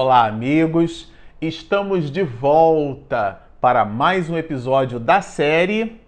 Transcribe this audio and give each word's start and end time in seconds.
Olá, 0.00 0.26
amigos! 0.26 1.12
Estamos 1.42 2.08
de 2.08 2.22
volta 2.22 3.42
para 3.60 3.84
mais 3.84 4.30
um 4.30 4.38
episódio 4.38 5.00
da 5.00 5.20
série 5.20 6.00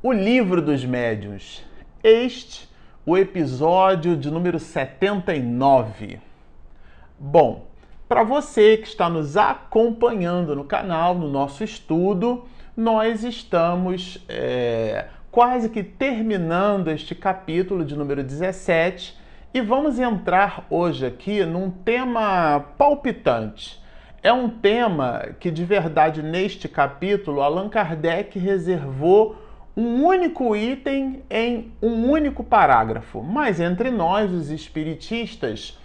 O 0.00 0.12
Livro 0.12 0.62
dos 0.62 0.84
Médiuns. 0.84 1.60
Este, 2.04 2.68
o 3.04 3.18
episódio 3.18 4.16
de 4.16 4.30
número 4.30 4.60
79. 4.60 6.20
Bom, 7.18 7.66
para 8.08 8.22
você 8.22 8.76
que 8.76 8.86
está 8.86 9.10
nos 9.10 9.36
acompanhando 9.36 10.54
no 10.54 10.62
canal, 10.62 11.12
no 11.16 11.28
nosso 11.28 11.64
estudo, 11.64 12.44
nós 12.76 13.24
estamos 13.24 14.24
é, 14.28 15.06
quase 15.32 15.68
que 15.68 15.82
terminando 15.82 16.86
este 16.92 17.16
capítulo 17.16 17.84
de 17.84 17.96
número 17.96 18.22
17 18.22 19.18
e 19.52 19.60
vamos 19.60 19.98
entrar 19.98 20.64
hoje 20.70 21.04
aqui 21.04 21.44
num 21.44 21.70
tema 21.70 22.60
palpitante. 22.78 23.82
É 24.22 24.32
um 24.32 24.48
tema 24.48 25.30
que, 25.40 25.50
de 25.50 25.64
verdade, 25.64 26.22
neste 26.22 26.68
capítulo, 26.68 27.40
Allan 27.40 27.68
Kardec 27.68 28.38
reservou 28.38 29.36
um 29.76 30.04
único 30.04 30.54
item 30.54 31.22
em 31.28 31.72
um 31.82 32.08
único 32.08 32.44
parágrafo. 32.44 33.22
Mas 33.22 33.58
entre 33.58 33.90
nós, 33.90 34.30
os 34.30 34.50
espiritistas, 34.50 35.76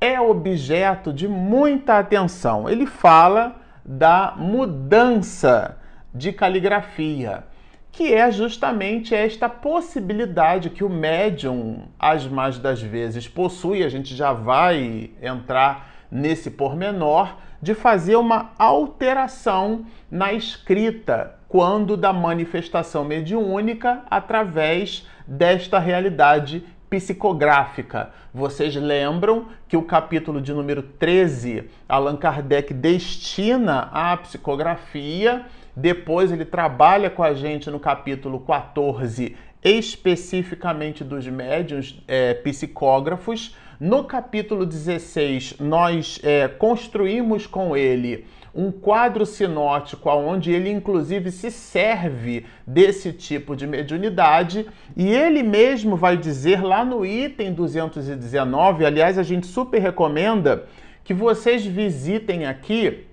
é 0.00 0.20
objeto 0.20 1.12
de 1.12 1.26
muita 1.26 1.98
atenção. 1.98 2.68
Ele 2.68 2.86
fala 2.86 3.56
da 3.84 4.34
mudança 4.36 5.76
de 6.14 6.32
caligrafia 6.32 7.42
que 7.92 8.12
é 8.14 8.30
justamente 8.30 9.14
esta 9.14 9.48
possibilidade 9.48 10.70
que 10.70 10.84
o 10.84 10.88
médium, 10.88 11.82
as 11.98 12.26
mais 12.26 12.58
das 12.58 12.80
vezes, 12.80 13.26
possui, 13.26 13.82
a 13.82 13.88
gente 13.88 14.14
já 14.14 14.32
vai 14.32 15.10
entrar 15.20 15.90
nesse 16.10 16.50
pormenor, 16.50 17.36
de 17.60 17.74
fazer 17.74 18.16
uma 18.16 18.52
alteração 18.56 19.84
na 20.10 20.32
escrita 20.32 21.34
quando 21.48 21.96
da 21.96 22.12
manifestação 22.12 23.04
mediúnica 23.04 24.02
através 24.10 25.06
desta 25.26 25.78
realidade 25.78 26.64
psicográfica. 26.88 28.10
Vocês 28.32 28.74
lembram 28.76 29.46
que 29.66 29.76
o 29.76 29.82
capítulo 29.82 30.40
de 30.40 30.52
número 30.52 30.82
13, 30.82 31.68
Allan 31.88 32.16
Kardec 32.16 32.72
destina 32.72 33.90
à 33.92 34.16
psicografia 34.16 35.44
depois 35.78 36.32
ele 36.32 36.44
trabalha 36.44 37.08
com 37.08 37.22
a 37.22 37.32
gente 37.32 37.70
no 37.70 37.78
capítulo 37.78 38.40
14, 38.40 39.36
especificamente 39.62 41.04
dos 41.04 41.24
médiuns 41.28 42.02
é, 42.08 42.34
psicógrafos. 42.34 43.56
No 43.78 44.02
capítulo 44.02 44.66
16, 44.66 45.58
nós 45.60 46.18
é, 46.24 46.48
construímos 46.48 47.46
com 47.46 47.76
ele 47.76 48.26
um 48.52 48.72
quadro 48.72 49.24
sinótico 49.24 50.10
onde 50.10 50.50
ele 50.50 50.68
inclusive 50.68 51.30
se 51.30 51.48
serve 51.48 52.44
desse 52.66 53.12
tipo 53.12 53.54
de 53.54 53.64
mediunidade 53.64 54.66
e 54.96 55.14
ele 55.14 55.44
mesmo 55.44 55.94
vai 55.94 56.16
dizer 56.16 56.60
lá 56.60 56.84
no 56.84 57.06
item 57.06 57.52
219, 57.52 58.84
aliás, 58.84 59.16
a 59.16 59.22
gente 59.22 59.46
super 59.46 59.78
recomenda 59.80 60.64
que 61.04 61.14
vocês 61.14 61.64
visitem 61.64 62.46
aqui 62.46 63.06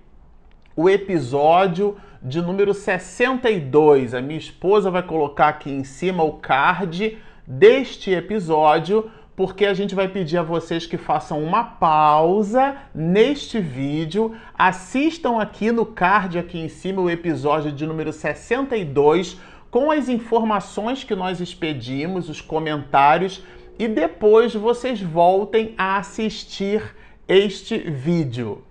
o 0.75 0.89
episódio 0.89 1.95
de 2.25 2.41
número 2.41 2.73
62. 2.73 4.15
A 4.15 4.21
minha 4.21 4.39
esposa 4.39 4.89
vai 4.89 5.03
colocar 5.03 5.49
aqui 5.49 5.69
em 5.69 5.83
cima 5.83 6.23
o 6.23 6.33
card 6.33 7.19
deste 7.45 8.09
episódio, 8.09 9.11
porque 9.35 9.65
a 9.65 9.73
gente 9.75 9.93
vai 9.93 10.07
pedir 10.07 10.39
a 10.39 10.43
vocês 10.43 10.87
que 10.87 10.97
façam 10.97 11.43
uma 11.43 11.63
pausa 11.63 12.77
neste 12.95 13.59
vídeo, 13.59 14.35
assistam 14.57 15.39
aqui 15.39 15.71
no 15.71 15.85
card 15.85 16.39
aqui 16.39 16.57
em 16.57 16.69
cima 16.69 17.01
o 17.01 17.09
episódio 17.09 17.71
de 17.71 17.85
número 17.85 18.11
62 18.11 19.39
com 19.69 19.91
as 19.91 20.09
informações 20.09 21.03
que 21.03 21.13
nós 21.13 21.39
expedimos, 21.39 22.29
os 22.29 22.41
comentários 22.41 23.43
e 23.77 23.87
depois 23.87 24.55
vocês 24.55 24.99
voltem 25.01 25.75
a 25.77 25.97
assistir 25.97 26.95
este 27.27 27.77
vídeo. 27.77 28.63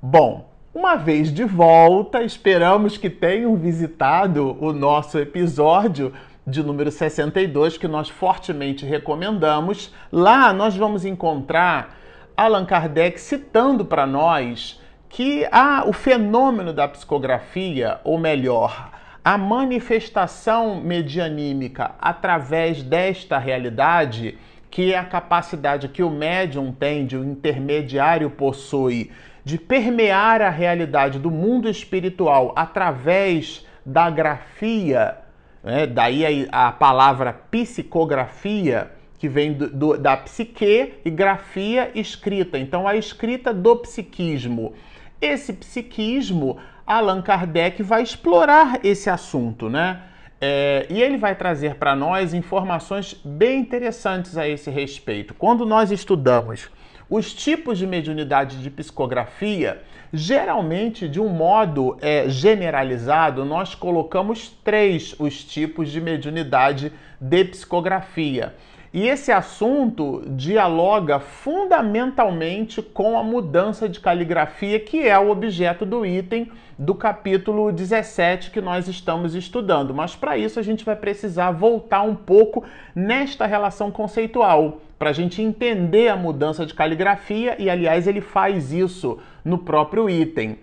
Bom, 0.00 0.48
uma 0.74 0.96
vez 0.96 1.32
de 1.32 1.44
volta, 1.44 2.22
esperamos 2.22 2.96
que 2.96 3.08
tenham 3.08 3.56
visitado 3.56 4.56
o 4.60 4.72
nosso 4.72 5.18
episódio 5.18 6.12
de 6.46 6.62
número 6.62 6.90
62, 6.90 7.78
que 7.78 7.88
nós 7.88 8.08
fortemente 8.08 8.84
recomendamos. 8.84 9.92
Lá 10.12 10.52
nós 10.52 10.76
vamos 10.76 11.04
encontrar 11.04 11.96
Allan 12.36 12.66
Kardec 12.66 13.18
citando 13.18 13.84
para 13.84 14.06
nós 14.06 14.80
que 15.08 15.48
ah, 15.50 15.84
o 15.86 15.92
fenômeno 15.92 16.72
da 16.72 16.86
psicografia, 16.86 17.98
ou 18.04 18.18
melhor, 18.18 18.90
a 19.24 19.38
manifestação 19.38 20.80
medianímica 20.80 21.92
através 21.98 22.82
desta 22.82 23.38
realidade, 23.38 24.36
que 24.70 24.92
é 24.92 24.98
a 24.98 25.04
capacidade 25.04 25.88
que 25.88 26.02
o 26.02 26.10
médium 26.10 26.72
tem, 26.72 27.06
de 27.06 27.16
o 27.16 27.24
intermediário 27.24 28.28
possui 28.28 29.10
de 29.48 29.56
permear 29.56 30.42
a 30.42 30.50
realidade 30.50 31.18
do 31.18 31.30
mundo 31.30 31.70
espiritual 31.70 32.52
através 32.54 33.66
da 33.82 34.10
grafia, 34.10 35.16
né? 35.64 35.86
daí 35.86 36.46
a, 36.52 36.68
a, 36.68 36.72
palavra 36.72 37.32
psicografia, 37.50 38.90
que 39.18 39.26
vem 39.26 39.54
do, 39.54 39.70
do, 39.70 39.96
da 39.96 40.18
psique 40.18 40.96
e 41.02 41.08
grafia 41.08 41.90
escrita. 41.94 42.58
Então, 42.58 42.86
a 42.86 42.94
escrita 42.94 43.54
do 43.54 43.74
psiquismo. 43.76 44.74
Esse 45.18 45.54
psiquismo, 45.54 46.58
Allan 46.86 47.22
Kardec 47.22 47.82
vai 47.82 48.02
explorar 48.02 48.80
esse 48.84 49.08
assunto, 49.08 49.70
né? 49.70 50.02
É, 50.42 50.86
e 50.90 51.00
ele 51.00 51.16
vai 51.16 51.34
trazer 51.34 51.76
para 51.76 51.96
nós 51.96 52.34
informações 52.34 53.18
bem 53.24 53.60
interessantes 53.60 54.36
a 54.36 54.46
esse 54.46 54.70
respeito. 54.70 55.32
Quando 55.32 55.64
nós 55.64 55.90
estudamos 55.90 56.68
os 57.10 57.32
tipos 57.32 57.78
de 57.78 57.86
mediunidade 57.86 58.58
de 58.62 58.70
psicografia, 58.70 59.82
geralmente, 60.12 61.08
de 61.08 61.20
um 61.20 61.28
modo 61.28 61.96
é, 62.00 62.28
generalizado, 62.28 63.44
nós 63.44 63.74
colocamos 63.74 64.50
três 64.62 65.14
os 65.18 65.42
tipos 65.42 65.90
de 65.90 66.00
mediunidade 66.00 66.92
de 67.20 67.44
psicografia. 67.44 68.54
E 68.92 69.06
esse 69.06 69.30
assunto 69.30 70.22
dialoga 70.28 71.20
fundamentalmente 71.20 72.80
com 72.80 73.18
a 73.18 73.22
mudança 73.22 73.86
de 73.86 74.00
caligrafia, 74.00 74.80
que 74.80 75.06
é 75.06 75.18
o 75.18 75.30
objeto 75.30 75.84
do 75.84 76.06
item 76.06 76.50
do 76.78 76.94
capítulo 76.94 77.70
17 77.70 78.50
que 78.50 78.60
nós 78.60 78.88
estamos 78.88 79.34
estudando. 79.34 79.92
Mas 79.92 80.16
para 80.16 80.38
isso 80.38 80.58
a 80.58 80.62
gente 80.62 80.84
vai 80.84 80.96
precisar 80.96 81.50
voltar 81.50 82.02
um 82.02 82.14
pouco 82.14 82.64
nesta 82.94 83.44
relação 83.44 83.90
conceitual, 83.90 84.80
para 84.98 85.10
a 85.10 85.12
gente 85.12 85.40
entender 85.40 86.08
a 86.08 86.16
mudança 86.16 86.66
de 86.66 86.74
caligrafia, 86.74 87.56
e 87.58 87.70
aliás 87.70 88.06
ele 88.06 88.20
faz 88.20 88.72
isso 88.72 89.18
no 89.44 89.58
próprio 89.58 90.10
item. 90.10 90.58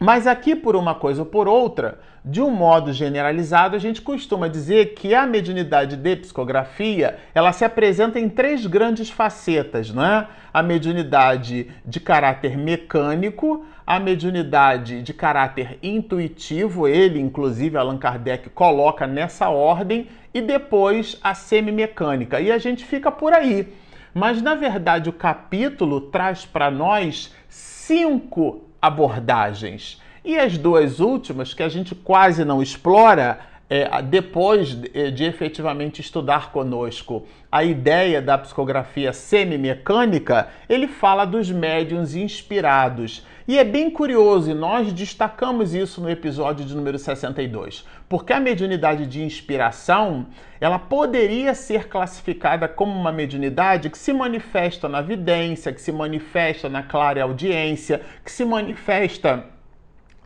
Mas 0.00 0.28
aqui, 0.28 0.54
por 0.54 0.76
uma 0.76 0.94
coisa 0.94 1.22
ou 1.22 1.26
por 1.26 1.48
outra, 1.48 1.98
de 2.24 2.40
um 2.40 2.50
modo 2.50 2.92
generalizado, 2.92 3.74
a 3.74 3.80
gente 3.80 4.00
costuma 4.00 4.46
dizer 4.46 4.94
que 4.94 5.12
a 5.12 5.26
mediunidade 5.26 5.96
de 5.96 6.16
psicografia 6.16 7.18
ela 7.34 7.52
se 7.52 7.64
apresenta 7.64 8.20
em 8.20 8.28
três 8.28 8.64
grandes 8.64 9.10
facetas, 9.10 9.92
não 9.92 10.04
é? 10.04 10.28
A 10.54 10.62
mediunidade 10.62 11.68
de 11.84 11.98
caráter 11.98 12.56
mecânico, 12.56 13.64
a 13.84 13.98
mediunidade 13.98 15.02
de 15.02 15.12
caráter 15.12 15.78
intuitivo, 15.82 16.86
ele, 16.86 17.18
inclusive, 17.18 17.76
Allan 17.76 17.98
Kardec 17.98 18.50
coloca 18.50 19.04
nessa 19.04 19.48
ordem, 19.48 20.06
e 20.38 20.42
depois 20.42 21.18
a 21.22 21.34
semimecânica. 21.34 22.40
E 22.40 22.50
a 22.50 22.58
gente 22.58 22.84
fica 22.84 23.10
por 23.10 23.32
aí. 23.32 23.68
Mas, 24.14 24.40
na 24.40 24.54
verdade, 24.54 25.08
o 25.08 25.12
capítulo 25.12 26.00
traz 26.00 26.46
para 26.46 26.70
nós 26.70 27.34
cinco 27.48 28.64
abordagens. 28.80 30.00
E 30.24 30.38
as 30.38 30.56
duas 30.56 31.00
últimas, 31.00 31.54
que 31.54 31.62
a 31.62 31.68
gente 31.68 31.94
quase 31.94 32.44
não 32.44 32.62
explora, 32.62 33.40
é, 33.68 34.00
depois 34.02 34.68
de, 34.68 34.90
é, 34.94 35.10
de 35.10 35.24
efetivamente 35.24 36.00
estudar 36.00 36.52
conosco 36.52 37.26
a 37.50 37.64
ideia 37.64 38.20
da 38.20 38.36
psicografia 38.36 39.12
semimecânica, 39.12 40.48
ele 40.68 40.86
fala 40.86 41.24
dos 41.24 41.50
médiums 41.50 42.14
inspirados. 42.14 43.26
E 43.46 43.58
é 43.58 43.64
bem 43.64 43.90
curioso, 43.90 44.50
e 44.50 44.54
nós 44.54 44.92
destacamos 44.92 45.72
isso 45.72 46.02
no 46.02 46.10
episódio 46.10 46.66
de 46.66 46.76
número 46.76 46.98
62, 46.98 47.86
porque 48.06 48.34
a 48.34 48.38
mediunidade 48.40 49.06
de 49.06 49.22
inspiração, 49.22 50.26
ela 50.60 50.78
poderia 50.78 51.54
ser 51.54 51.88
classificada 51.88 52.68
como 52.68 52.92
uma 52.92 53.10
mediunidade 53.10 53.88
que 53.88 53.96
se 53.96 54.12
manifesta 54.12 54.86
na 54.86 55.00
vidência, 55.00 55.72
que 55.72 55.80
se 55.80 55.90
manifesta 55.90 56.68
na 56.68 56.82
clara 56.82 57.22
audiência, 57.22 58.02
que 58.22 58.30
se 58.30 58.44
manifesta 58.44 59.46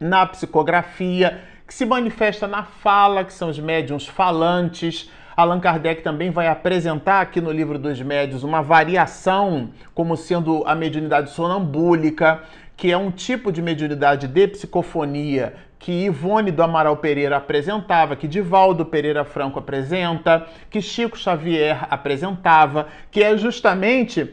na 0.01 0.27
psicografia, 0.27 1.43
que 1.65 1.73
se 1.73 1.87
manifesta 1.87 2.49
na 2.49 2.65
fala, 2.65 3.25
que 3.25 3.33
são 3.33 3.49
os 3.49 3.59
médiums 3.61 4.05
falantes, 4.05 5.09
Allan 5.37 5.61
Kardec 5.61 6.03
também 6.03 6.31
vai 6.31 6.49
apresentar 6.49 7.21
aqui 7.21 7.41
no 7.41 7.51
livro 7.51 7.79
dos 7.79 8.01
médios 8.03 8.43
uma 8.43 8.63
variação 8.63 9.71
como 9.95 10.17
sendo 10.17 10.63
a 10.67 10.75
mediunidade 10.75 11.31
sonambúlica, 11.31 12.43
que 12.77 12.91
é 12.91 12.97
um 12.97 13.11
tipo 13.11 13.51
de 13.51 13.63
mediunidade 13.63 14.27
de 14.29 14.49
psicofonia 14.49 15.55
que 15.79 16.05
Ivone 16.05 16.53
do 16.53 16.63
Amaral 16.63 16.97
Pereira 16.99 17.39
apresentava, 17.39 18.15
que 18.15 18.29
Divaldo 18.29 18.87
Pereira 18.87 19.25
Franco 19.25 19.59
apresenta, 19.59 20.47
que 20.71 20.81
Chico 20.81 21.19
Xavier 21.19 21.87
apresentava, 21.91 22.87
que 23.11 23.21
é 23.21 23.37
justamente 23.37 24.33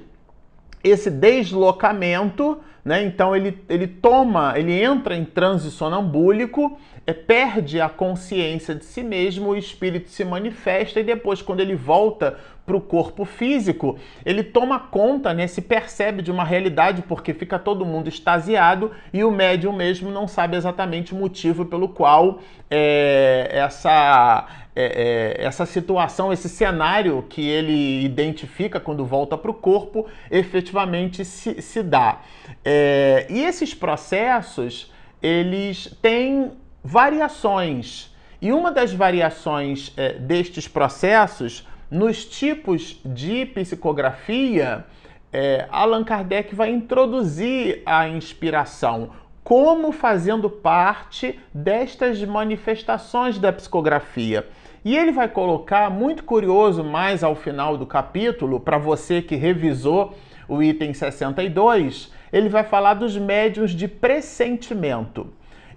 esse 0.83 1.09
deslocamento, 1.09 2.59
né? 2.85 3.03
Então 3.03 3.35
ele, 3.35 3.63
ele 3.67 3.87
toma, 3.87 4.53
ele 4.57 4.79
entra 4.79 5.15
em 5.15 5.25
transe 5.25 5.71
sonambúlico, 5.71 6.77
perde 7.13 7.79
a 7.79 7.89
consciência 7.89 8.75
de 8.75 8.85
si 8.85 9.03
mesmo, 9.03 9.49
o 9.49 9.57
espírito 9.57 10.09
se 10.09 10.23
manifesta 10.25 10.99
e 10.99 11.03
depois, 11.03 11.41
quando 11.41 11.59
ele 11.59 11.75
volta 11.75 12.37
para 12.69 12.77
o 12.77 12.81
corpo 12.81 13.25
físico, 13.25 13.97
ele 14.23 14.43
toma 14.43 14.79
conta, 14.79 15.33
né, 15.33 15.47
se 15.47 15.59
percebe 15.59 16.21
de 16.21 16.29
uma 16.29 16.43
realidade 16.43 17.01
porque 17.01 17.33
fica 17.33 17.57
todo 17.57 17.83
mundo 17.83 18.07
extasiado 18.07 18.91
e 19.11 19.23
o 19.23 19.31
médium 19.31 19.73
mesmo 19.73 20.11
não 20.11 20.27
sabe 20.27 20.55
exatamente 20.55 21.11
o 21.11 21.17
motivo 21.17 21.65
pelo 21.65 21.89
qual 21.89 22.39
é, 22.69 23.49
essa, 23.51 24.47
é, 24.75 25.35
é, 25.39 25.45
essa 25.45 25.65
situação, 25.65 26.31
esse 26.31 26.47
cenário 26.47 27.25
que 27.27 27.41
ele 27.41 28.05
identifica 28.05 28.79
quando 28.79 29.03
volta 29.03 29.35
para 29.35 29.49
o 29.49 29.53
corpo, 29.55 30.05
efetivamente 30.29 31.25
se, 31.25 31.59
se 31.63 31.81
dá. 31.81 32.21
É, 32.63 33.25
e 33.31 33.43
esses 33.43 33.73
processos, 33.73 34.93
eles 35.23 35.97
têm 36.03 36.51
variações. 36.83 38.15
E 38.41 38.51
uma 38.51 38.71
das 38.71 38.93
variações 38.93 39.93
é, 39.97 40.13
destes 40.13 40.67
processos 40.67 41.67
nos 41.91 42.23
tipos 42.23 42.99
de 43.03 43.45
psicografia, 43.47 44.85
é, 45.31 45.67
Allan 45.69 46.03
Kardec 46.03 46.55
vai 46.55 46.69
introduzir 46.69 47.81
a 47.85 48.07
inspiração 48.07 49.11
como 49.43 49.91
fazendo 49.91 50.47
parte 50.47 51.39
destas 51.51 52.23
manifestações 52.23 53.39
da 53.39 53.51
psicografia. 53.51 54.47
E 54.85 54.95
ele 54.95 55.11
vai 55.11 55.27
colocar, 55.27 55.89
muito 55.89 56.23
curioso, 56.23 56.83
mais 56.83 57.23
ao 57.23 57.35
final 57.35 57.75
do 57.75 57.85
capítulo, 57.85 58.59
para 58.59 58.77
você 58.77 59.21
que 59.21 59.35
revisou 59.35 60.15
o 60.47 60.61
item 60.61 60.93
62, 60.93 62.13
ele 62.31 62.47
vai 62.47 62.63
falar 62.63 62.93
dos 62.93 63.17
médios 63.17 63.71
de 63.71 63.87
pressentimento. 63.87 65.27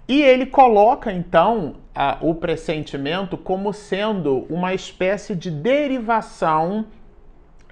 E 0.07 0.21
ele 0.21 0.45
coloca 0.45 1.11
então 1.11 1.75
a, 1.95 2.17
o 2.21 2.35
pressentimento 2.35 3.37
como 3.37 3.71
sendo 3.71 4.45
uma 4.49 4.73
espécie 4.73 5.35
de 5.35 5.49
derivação 5.49 6.85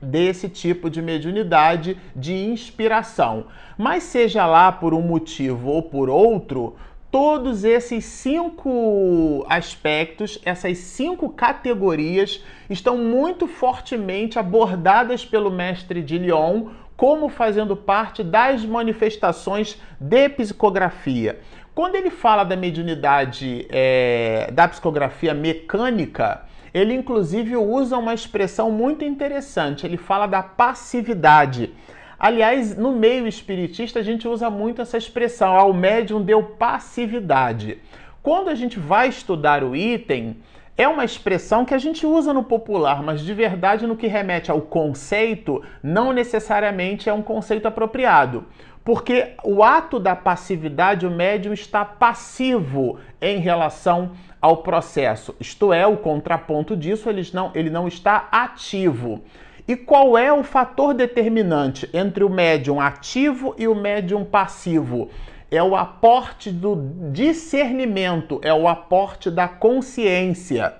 desse 0.01 0.49
tipo 0.49 0.89
de 0.89 1.01
mediunidade 1.01 1.97
de 2.15 2.33
inspiração. 2.33 3.45
Mas 3.77 4.03
seja 4.03 4.45
lá 4.45 4.71
por 4.71 4.93
um 4.93 5.01
motivo 5.01 5.69
ou 5.69 5.83
por 5.83 6.09
outro, 6.09 6.75
todos 7.11 7.65
esses 7.65 8.05
cinco 8.05 9.45
aspectos, 9.49 10.39
essas 10.45 10.77
cinco 10.77 11.29
categorias, 11.29 12.43
estão 12.69 12.97
muito 12.97 13.47
fortemente 13.47 14.39
abordadas 14.39 15.25
pelo 15.25 15.51
mestre 15.51 16.01
de 16.01 16.17
Lyon 16.17 16.69
como 16.95 17.29
fazendo 17.29 17.75
parte 17.75 18.23
das 18.23 18.63
manifestações 18.63 19.81
de 19.99 20.29
psicografia. 20.29 21.39
Quando 21.73 21.95
ele 21.95 22.09
fala 22.09 22.43
da 22.43 22.55
mediunidade 22.57 23.65
é, 23.69 24.49
da 24.51 24.67
psicografia 24.67 25.33
mecânica, 25.33 26.41
ele 26.73 26.93
inclusive 26.93 27.55
usa 27.55 27.97
uma 27.97 28.13
expressão 28.13 28.69
muito 28.69 29.05
interessante. 29.05 29.85
Ele 29.85 29.97
fala 29.97 30.27
da 30.27 30.43
passividade. 30.43 31.73
Aliás, 32.19 32.77
no 32.77 32.91
meio 32.91 33.25
espiritista 33.25 33.99
a 33.99 34.03
gente 34.03 34.27
usa 34.27 34.49
muito 34.49 34.81
essa 34.81 34.97
expressão, 34.97 35.55
ah, 35.55 35.63
o 35.63 35.73
médium 35.73 36.21
deu 36.21 36.43
passividade. 36.43 37.79
Quando 38.21 38.49
a 38.49 38.55
gente 38.55 38.77
vai 38.77 39.07
estudar 39.07 39.63
o 39.63 39.75
item, 39.75 40.37
é 40.77 40.87
uma 40.87 41.03
expressão 41.03 41.65
que 41.65 41.73
a 41.73 41.77
gente 41.77 42.05
usa 42.05 42.33
no 42.33 42.43
popular, 42.43 43.01
mas 43.01 43.21
de 43.21 43.33
verdade 43.33 43.87
no 43.87 43.95
que 43.95 44.07
remete 44.07 44.51
ao 44.51 44.61
conceito, 44.61 45.63
não 45.81 46.13
necessariamente 46.13 47.09
é 47.09 47.13
um 47.13 47.21
conceito 47.21 47.67
apropriado. 47.67 48.45
Porque 48.83 49.33
o 49.43 49.63
ato 49.63 49.99
da 49.99 50.15
passividade, 50.15 51.05
o 51.05 51.11
médium 51.11 51.53
está 51.53 51.85
passivo 51.85 52.97
em 53.21 53.39
relação 53.39 54.11
ao 54.41 54.57
processo. 54.57 55.35
Isto 55.39 55.71
é, 55.71 55.85
o 55.85 55.97
contraponto 55.97 56.75
disso, 56.75 57.07
ele 57.07 57.21
não, 57.31 57.51
ele 57.53 57.69
não 57.69 57.87
está 57.87 58.27
ativo. 58.31 59.21
E 59.67 59.75
qual 59.75 60.17
é 60.17 60.33
o 60.33 60.43
fator 60.43 60.93
determinante 60.93 61.87
entre 61.93 62.23
o 62.23 62.29
médium 62.29 62.81
ativo 62.81 63.53
e 63.57 63.67
o 63.67 63.75
médium 63.75 64.25
passivo? 64.25 65.09
É 65.51 65.61
o 65.61 65.75
aporte 65.75 66.49
do 66.49 66.75
discernimento, 67.11 68.41
é 68.43 68.53
o 68.53 68.67
aporte 68.67 69.29
da 69.29 69.47
consciência. 69.47 70.73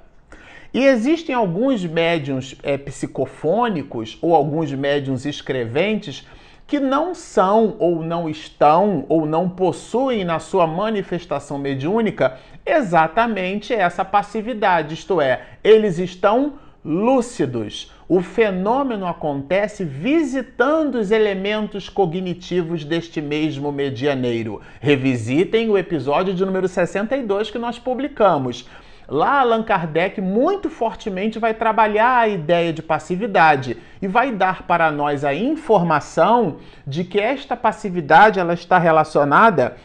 E 0.73 0.85
existem 0.85 1.35
alguns 1.35 1.85
médiums 1.85 2.55
é, 2.63 2.77
psicofônicos 2.77 4.17
ou 4.21 4.33
alguns 4.33 4.73
médiums 4.73 5.25
escreventes 5.25 6.25
que 6.71 6.79
não 6.79 7.13
são 7.13 7.75
ou 7.79 8.01
não 8.01 8.29
estão 8.29 9.03
ou 9.09 9.25
não 9.25 9.49
possuem 9.49 10.23
na 10.23 10.39
sua 10.39 10.65
manifestação 10.65 11.57
mediúnica 11.57 12.37
exatamente 12.65 13.73
essa 13.73 14.05
passividade, 14.05 14.93
isto 14.93 15.19
é, 15.19 15.41
eles 15.61 15.99
estão 15.99 16.53
lúcidos. 16.83 17.91
O 18.07 18.21
fenômeno 18.21 19.05
acontece 19.05 19.83
visitando 19.83 20.95
os 20.95 21.11
elementos 21.11 21.89
cognitivos 21.89 22.85
deste 22.85 23.19
mesmo 23.19 23.69
medianeiro. 23.69 24.61
Revisitem 24.79 25.69
o 25.69 25.77
episódio 25.77 26.33
de 26.33 26.45
número 26.45 26.69
62 26.69 27.51
que 27.51 27.59
nós 27.59 27.77
publicamos. 27.77 28.65
Lá, 29.11 29.41
Allan 29.41 29.61
Kardec 29.61 30.21
muito 30.21 30.69
fortemente 30.69 31.37
vai 31.37 31.53
trabalhar 31.53 32.19
a 32.19 32.29
ideia 32.29 32.71
de 32.71 32.81
passividade 32.81 33.75
e 34.01 34.07
vai 34.07 34.31
dar 34.31 34.63
para 34.63 34.89
nós 34.89 35.25
a 35.25 35.33
informação 35.33 36.59
de 36.87 37.03
que 37.03 37.19
esta 37.19 37.57
passividade 37.57 38.39
ela 38.39 38.53
está 38.53 38.77
relacionada 38.77 39.75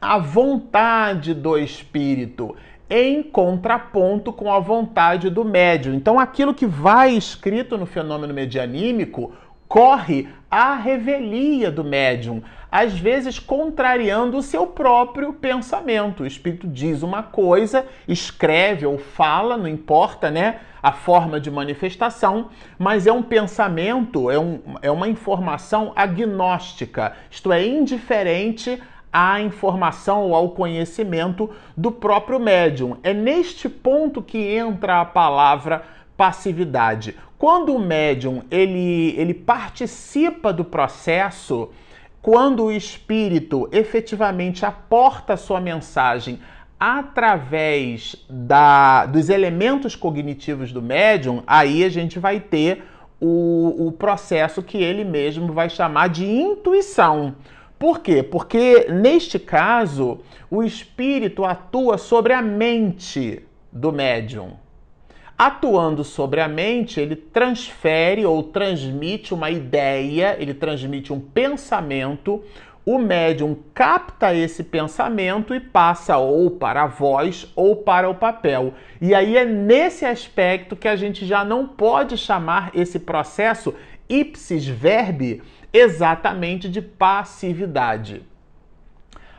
à 0.00 0.18
vontade 0.18 1.34
do 1.34 1.58
espírito 1.58 2.54
em 2.88 3.24
contraponto 3.24 4.32
com 4.32 4.52
a 4.52 4.60
vontade 4.60 5.30
do 5.30 5.44
médium. 5.44 5.92
Então, 5.92 6.20
aquilo 6.20 6.54
que 6.54 6.64
vai 6.64 7.10
escrito 7.10 7.76
no 7.76 7.86
fenômeno 7.86 8.32
medianímico 8.32 9.32
corre 9.66 10.28
à 10.48 10.76
revelia 10.76 11.72
do 11.72 11.82
médium, 11.82 12.40
às 12.74 12.98
vezes 12.98 13.38
contrariando 13.38 14.36
o 14.36 14.42
seu 14.42 14.66
próprio 14.66 15.32
pensamento. 15.32 16.24
O 16.24 16.26
espírito 16.26 16.66
diz 16.66 17.04
uma 17.04 17.22
coisa, 17.22 17.86
escreve 18.08 18.84
ou 18.84 18.98
fala, 18.98 19.56
não 19.56 19.68
importa, 19.68 20.28
né? 20.28 20.58
A 20.82 20.90
forma 20.90 21.38
de 21.38 21.52
manifestação, 21.52 22.50
mas 22.76 23.06
é 23.06 23.12
um 23.12 23.22
pensamento, 23.22 24.28
é, 24.28 24.40
um, 24.40 24.58
é 24.82 24.90
uma 24.90 25.06
informação 25.06 25.92
agnóstica, 25.94 27.12
isto 27.30 27.52
é, 27.52 27.64
indiferente 27.64 28.82
à 29.12 29.40
informação 29.40 30.22
ou 30.22 30.34
ao 30.34 30.48
conhecimento 30.48 31.48
do 31.76 31.92
próprio 31.92 32.40
médium. 32.40 32.96
É 33.04 33.14
neste 33.14 33.68
ponto 33.68 34.20
que 34.20 34.36
entra 34.36 35.00
a 35.00 35.04
palavra 35.04 35.84
passividade. 36.16 37.14
Quando 37.38 37.72
o 37.72 37.78
médium 37.78 38.42
ele, 38.50 39.14
ele 39.16 39.32
participa 39.32 40.52
do 40.52 40.64
processo, 40.64 41.70
quando 42.24 42.64
o 42.64 42.72
espírito 42.72 43.68
efetivamente 43.70 44.64
aporta 44.64 45.36
sua 45.36 45.60
mensagem 45.60 46.40
através 46.80 48.16
da, 48.30 49.04
dos 49.04 49.28
elementos 49.28 49.94
cognitivos 49.94 50.72
do 50.72 50.80
médium, 50.80 51.42
aí 51.46 51.84
a 51.84 51.90
gente 51.90 52.18
vai 52.18 52.40
ter 52.40 52.82
o, 53.20 53.88
o 53.88 53.92
processo 53.92 54.62
que 54.62 54.78
ele 54.78 55.04
mesmo 55.04 55.52
vai 55.52 55.68
chamar 55.68 56.08
de 56.08 56.24
intuição. 56.24 57.34
Por 57.78 58.00
quê? 58.00 58.22
Porque 58.22 58.86
neste 58.88 59.38
caso 59.38 60.20
o 60.50 60.62
espírito 60.62 61.44
atua 61.44 61.98
sobre 61.98 62.32
a 62.32 62.40
mente 62.40 63.44
do 63.70 63.92
médium. 63.92 64.63
Atuando 65.36 66.04
sobre 66.04 66.40
a 66.40 66.46
mente, 66.46 67.00
ele 67.00 67.16
transfere 67.16 68.24
ou 68.24 68.40
transmite 68.40 69.34
uma 69.34 69.50
ideia, 69.50 70.36
ele 70.38 70.54
transmite 70.54 71.12
um 71.12 71.18
pensamento. 71.18 72.44
O 72.86 72.98
médium 72.98 73.56
capta 73.74 74.32
esse 74.32 74.62
pensamento 74.62 75.52
e 75.52 75.58
passa 75.58 76.18
ou 76.18 76.52
para 76.52 76.82
a 76.82 76.86
voz 76.86 77.50
ou 77.56 77.76
para 77.76 78.08
o 78.08 78.14
papel. 78.14 78.74
E 79.00 79.12
aí 79.12 79.36
é 79.36 79.44
nesse 79.44 80.04
aspecto 80.04 80.76
que 80.76 80.86
a 80.86 80.94
gente 80.94 81.26
já 81.26 81.44
não 81.44 81.66
pode 81.66 82.16
chamar 82.16 82.70
esse 82.72 83.00
processo 83.00 83.74
ipsis 84.08 84.66
verbi 84.66 85.42
exatamente 85.72 86.68
de 86.68 86.80
passividade. 86.80 88.22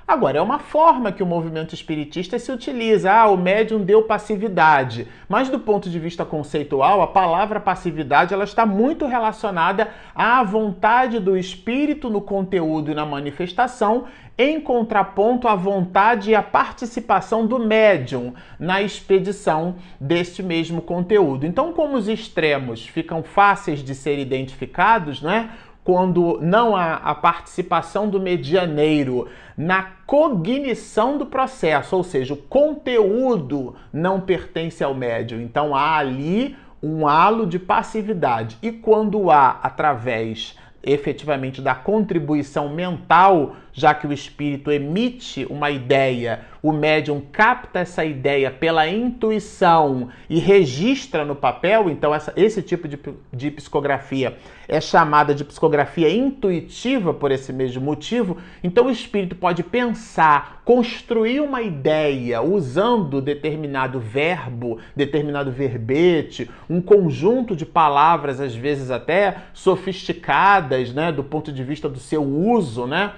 Agora, 0.08 0.38
é 0.38 0.42
uma 0.42 0.60
forma 0.60 1.12
que 1.12 1.24
o 1.24 1.26
movimento 1.26 1.74
espiritista 1.74 2.38
se 2.38 2.52
utiliza. 2.52 3.12
Ah, 3.12 3.28
o 3.28 3.36
médium 3.36 3.84
deu 3.84 4.04
passividade. 4.04 5.08
Mas 5.28 5.50
do 5.50 5.60
ponto 5.60 5.90
de 5.90 5.98
vista 5.98 6.24
conceitual, 6.24 7.02
a 7.02 7.08
palavra 7.08 7.60
passividade 7.60 8.32
ela 8.32 8.44
está 8.44 8.68
muito 8.68 9.08
relacionada 9.08 9.90
à 10.14 10.44
vontade 10.44 11.20
do 11.20 11.36
espírito 11.36 12.08
no 12.08 12.22
conteúdo 12.22 12.92
e 12.92 12.94
na 12.94 13.04
manifestação, 13.04 14.06
em 14.38 14.62
contraponto 14.62 15.48
à 15.48 15.56
vontade 15.56 16.30
e 16.30 16.36
à 16.36 16.44
participação 16.44 17.48
do 17.48 17.58
médium 17.58 18.34
na 18.60 18.84
expedição 18.84 19.76
deste 20.00 20.44
mesmo 20.44 20.84
conteúdo. 20.84 21.48
Então, 21.48 21.74
como 21.74 21.96
os 21.96 22.08
extremos 22.08 22.86
ficam 22.86 23.24
fáceis 23.24 23.80
de 23.80 23.96
ser 23.96 24.20
identificados, 24.20 25.20
né? 25.22 25.50
Quando 25.86 26.40
não 26.42 26.76
há 26.76 26.96
a 26.96 27.14
participação 27.14 28.10
do 28.10 28.20
medianeiro 28.20 29.30
na 29.56 29.84
cognição 30.08 31.18
do 31.18 31.28
processo, 31.28 31.96
ou 31.96 32.04
seja, 32.04 32.34
o 32.34 32.38
conteúdo 32.38 33.76
não 33.94 34.20
pertence 34.20 34.84
ao 34.84 34.96
médium. 34.96 35.40
Então 35.40 35.76
há 35.76 35.98
ali 35.98 36.58
um 36.82 37.08
halo 37.08 37.46
de 37.46 37.60
passividade. 37.60 38.58
E 38.64 38.72
quando 38.72 39.30
há, 39.30 39.60
através 39.62 40.58
efetivamente 40.84 41.62
da 41.62 41.76
contribuição 41.76 42.68
mental, 42.70 43.56
já 43.76 43.94
que 43.94 44.08
o 44.08 44.14
espírito 44.14 44.72
emite 44.72 45.46
uma 45.50 45.70
ideia, 45.70 46.46
o 46.64 46.72
médium 46.72 47.22
capta 47.30 47.80
essa 47.80 48.06
ideia 48.06 48.50
pela 48.50 48.88
intuição 48.88 50.08
e 50.30 50.40
registra 50.40 51.26
no 51.26 51.36
papel, 51.36 51.90
então 51.90 52.16
essa, 52.16 52.32
esse 52.38 52.62
tipo 52.62 52.88
de, 52.88 52.98
de 53.34 53.52
psicografia 53.52 54.38
é 54.66 54.80
chamada 54.80 55.36
de 55.36 55.44
psicografia 55.44 56.10
intuitiva 56.10 57.14
por 57.14 57.32
esse 57.32 57.52
mesmo 57.52 57.84
motivo. 57.84 58.38
Então 58.64 58.86
o 58.86 58.90
espírito 58.90 59.36
pode 59.36 59.62
pensar, 59.62 60.62
construir 60.64 61.42
uma 61.42 61.62
ideia 61.62 62.42
usando 62.42 63.22
determinado 63.22 64.00
verbo, 64.00 64.80
determinado 64.96 65.52
verbete, 65.52 66.50
um 66.70 66.82
conjunto 66.82 67.58
de 67.58 67.66
palavras, 67.66 68.40
às 68.40 68.56
vezes 68.56 68.90
até 68.90 69.36
sofisticadas, 69.54 70.94
né, 70.94 71.12
do 71.12 71.26
ponto 71.26 71.52
de 71.52 71.64
vista 71.64 71.90
do 71.90 72.00
seu 72.00 72.24
uso, 72.24 72.88
né? 72.88 73.12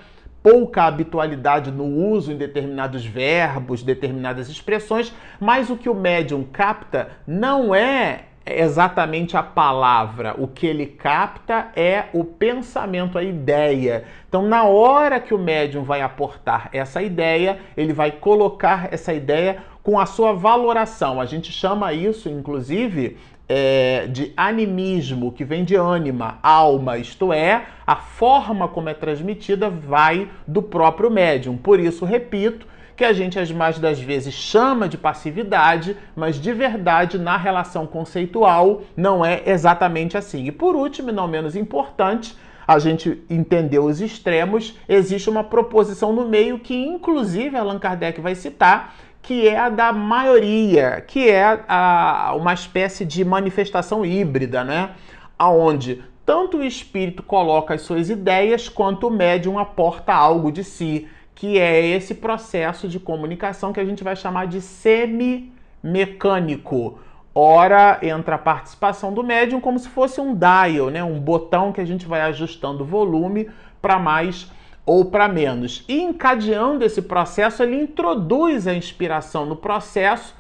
Pouca 0.49 0.83
habitualidade 0.83 1.71
no 1.71 1.83
uso 1.83 2.31
em 2.31 2.37
determinados 2.37 3.05
verbos, 3.05 3.83
determinadas 3.83 4.47
expressões, 4.47 5.13
mas 5.41 5.69
o 5.69 5.75
que 5.75 5.89
o 5.89 5.93
médium 5.93 6.41
capta 6.41 7.09
não 7.27 7.75
é 7.75 8.21
exatamente 8.45 9.35
a 9.35 9.43
palavra, 9.43 10.33
o 10.37 10.47
que 10.47 10.65
ele 10.65 10.85
capta 10.85 11.67
é 11.75 12.05
o 12.13 12.23
pensamento, 12.23 13.17
a 13.17 13.23
ideia. 13.23 14.05
Então, 14.29 14.43
na 14.43 14.63
hora 14.63 15.19
que 15.19 15.33
o 15.33 15.37
médium 15.37 15.83
vai 15.83 16.01
aportar 16.01 16.69
essa 16.71 17.01
ideia, 17.01 17.59
ele 17.75 17.91
vai 17.91 18.11
colocar 18.11 18.87
essa 18.89 19.13
ideia 19.13 19.57
com 19.83 19.99
a 19.99 20.05
sua 20.05 20.31
valoração. 20.31 21.19
A 21.19 21.25
gente 21.25 21.51
chama 21.51 21.91
isso, 21.91 22.29
inclusive, 22.29 23.17
é, 23.49 24.07
de 24.07 24.33
animismo, 24.35 25.31
que 25.31 25.43
vem 25.43 25.63
de 25.63 25.75
ânima, 25.75 26.39
alma, 26.43 26.97
isto 26.97 27.31
é, 27.31 27.65
a 27.85 27.95
forma 27.95 28.67
como 28.67 28.89
é 28.89 28.93
transmitida 28.93 29.69
vai 29.69 30.29
do 30.45 30.61
próprio 30.61 31.09
médium. 31.09 31.55
Por 31.55 31.79
isso, 31.79 32.03
repito, 32.03 32.67
que 32.97 33.05
a 33.05 33.13
gente 33.13 33.37
as 33.37 33.51
mais 33.51 33.77
das 33.77 33.99
vezes 33.99 34.33
chama 34.33 34.89
de 34.89 34.97
passividade, 34.97 35.95
mas 36.15 36.41
de 36.41 36.51
verdade 36.51 37.19
na 37.19 37.37
relação 37.37 37.85
conceitual 37.85 38.81
não 38.97 39.23
é 39.23 39.43
exatamente 39.45 40.17
assim. 40.17 40.45
E 40.47 40.51
por 40.51 40.75
último, 40.75 41.11
e 41.11 41.13
não 41.13 41.27
menos 41.27 41.55
importante, 41.55 42.35
a 42.67 42.79
gente 42.79 43.23
entendeu 43.29 43.85
os 43.85 44.01
extremos, 44.01 44.77
existe 44.89 45.29
uma 45.29 45.43
proposição 45.43 46.11
no 46.11 46.27
meio 46.27 46.59
que 46.59 46.75
inclusive 46.75 47.55
Allan 47.55 47.79
Kardec 47.79 48.19
vai 48.19 48.35
citar, 48.35 48.93
que 49.27 49.45
é 49.45 49.59
a 49.59 49.67
da 49.67 49.91
maioria, 49.91 51.03
que 51.05 51.29
é 51.29 51.59
a, 51.67 52.33
uma 52.37 52.53
espécie 52.53 53.03
de 53.03 53.25
manifestação 53.25 54.05
híbrida, 54.05 54.63
né? 54.63 54.91
Aonde 55.37 56.01
tanto 56.25 56.59
o 56.59 56.63
espírito 56.63 57.21
coloca 57.21 57.73
as 57.73 57.81
suas 57.81 58.09
ideias 58.09 58.69
quanto 58.69 59.07
o 59.07 59.11
médium 59.11 59.59
aporta 59.59 60.13
algo 60.13 60.49
de 60.49 60.63
si, 60.63 61.09
que 61.35 61.59
é 61.59 61.85
esse 61.85 62.15
processo 62.15 62.87
de 62.87 63.01
comunicação 63.01 63.73
que 63.73 63.81
a 63.81 63.85
gente 63.85 64.01
vai 64.01 64.15
chamar 64.15 64.47
de 64.47 64.61
semi-mecânico. 64.61 66.97
Ora 67.35 67.99
entra 68.01 68.35
a 68.35 68.39
participação 68.39 69.13
do 69.13 69.25
médium 69.25 69.59
como 69.59 69.77
se 69.77 69.89
fosse 69.89 70.21
um 70.21 70.33
dial, 70.33 70.89
né? 70.89 71.03
um 71.03 71.19
botão 71.19 71.73
que 71.73 71.81
a 71.81 71.85
gente 71.85 72.05
vai 72.05 72.21
ajustando 72.21 72.85
o 72.85 72.87
volume 72.87 73.49
para 73.81 73.99
mais 73.99 74.49
ou 74.87 75.03
para 75.03 75.27
menos. 75.27 75.83
E 75.85 76.01
encadeando 76.01 76.85
esse 76.85 77.01
processo, 77.01 77.61
ele 77.61 77.75
introduz 77.75 78.65
a 78.65 78.73
inspiração 78.73 79.45
no 79.45 79.57
processo 79.57 80.33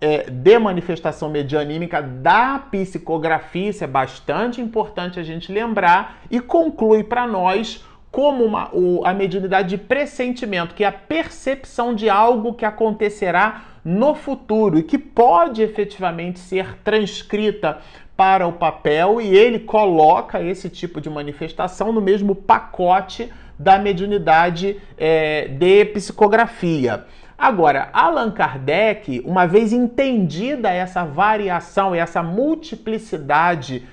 é, 0.00 0.30
de 0.30 0.58
manifestação 0.58 1.28
medianímica 1.28 2.00
da 2.00 2.58
psicografia, 2.58 3.68
isso 3.68 3.84
é 3.84 3.86
bastante 3.86 4.62
importante 4.62 5.20
a 5.20 5.22
gente 5.22 5.52
lembrar, 5.52 6.22
e 6.30 6.40
conclui 6.40 7.04
para 7.04 7.26
nós 7.26 7.84
como 8.10 8.44
uma, 8.44 8.70
o, 8.74 9.04
a 9.04 9.12
mediunidade 9.12 9.68
de 9.68 9.78
pressentimento, 9.78 10.74
que 10.74 10.84
é 10.84 10.86
a 10.86 10.92
percepção 10.92 11.94
de 11.94 12.08
algo 12.08 12.54
que 12.54 12.64
acontecerá 12.64 13.64
no 13.84 14.14
futuro 14.14 14.78
e 14.78 14.82
que 14.82 14.98
pode 14.98 15.62
efetivamente 15.62 16.38
ser 16.38 16.78
transcrita 16.78 17.78
para 18.16 18.46
o 18.46 18.52
papel, 18.52 19.20
e 19.20 19.36
ele 19.36 19.58
coloca 19.58 20.42
esse 20.42 20.70
tipo 20.70 21.00
de 21.00 21.10
manifestação 21.10 21.92
no 21.92 22.00
mesmo 22.00 22.34
pacote 22.34 23.30
da 23.62 23.78
mediunidade 23.78 24.76
é, 24.98 25.48
de 25.48 25.84
psicografia. 25.86 27.04
Agora, 27.38 27.88
Allan 27.92 28.30
Kardec, 28.30 29.22
uma 29.24 29.46
vez 29.46 29.72
entendida 29.72 30.70
essa 30.70 31.04
variação 31.04 31.94
essa 31.94 32.22
multiplicidade 32.22 33.84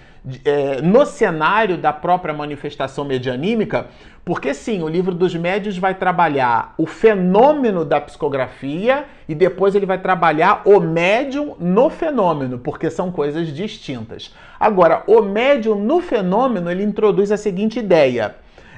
é, 0.45 0.81
no 0.81 1.05
cenário 1.05 1.77
da 1.77 1.93
própria 1.93 2.33
manifestação 2.33 3.05
medianímica, 3.05 3.87
porque 4.23 4.53
sim, 4.53 4.83
o 4.83 4.87
livro 4.87 5.15
dos 5.15 5.33
médios 5.33 5.77
vai 5.77 5.95
trabalhar 5.95 6.75
o 6.77 6.85
fenômeno 6.85 7.83
da 7.83 7.99
psicografia 7.99 9.05
e 9.27 9.33
depois 9.33 9.73
ele 9.73 9.87
vai 9.87 9.97
trabalhar 9.97 10.61
o 10.65 10.79
médium 10.79 11.55
no 11.59 11.89
fenômeno, 11.89 12.59
porque 12.59 12.91
são 12.91 13.11
coisas 13.11 13.47
distintas. 13.47 14.35
Agora, 14.59 15.03
o 15.07 15.21
médium 15.21 15.75
no 15.75 16.01
fenômeno, 16.01 16.69
ele 16.69 16.83
introduz 16.83 17.31
a 17.31 17.37
seguinte 17.37 17.79
ideia. 17.79 18.35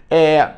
É, 0.10 0.51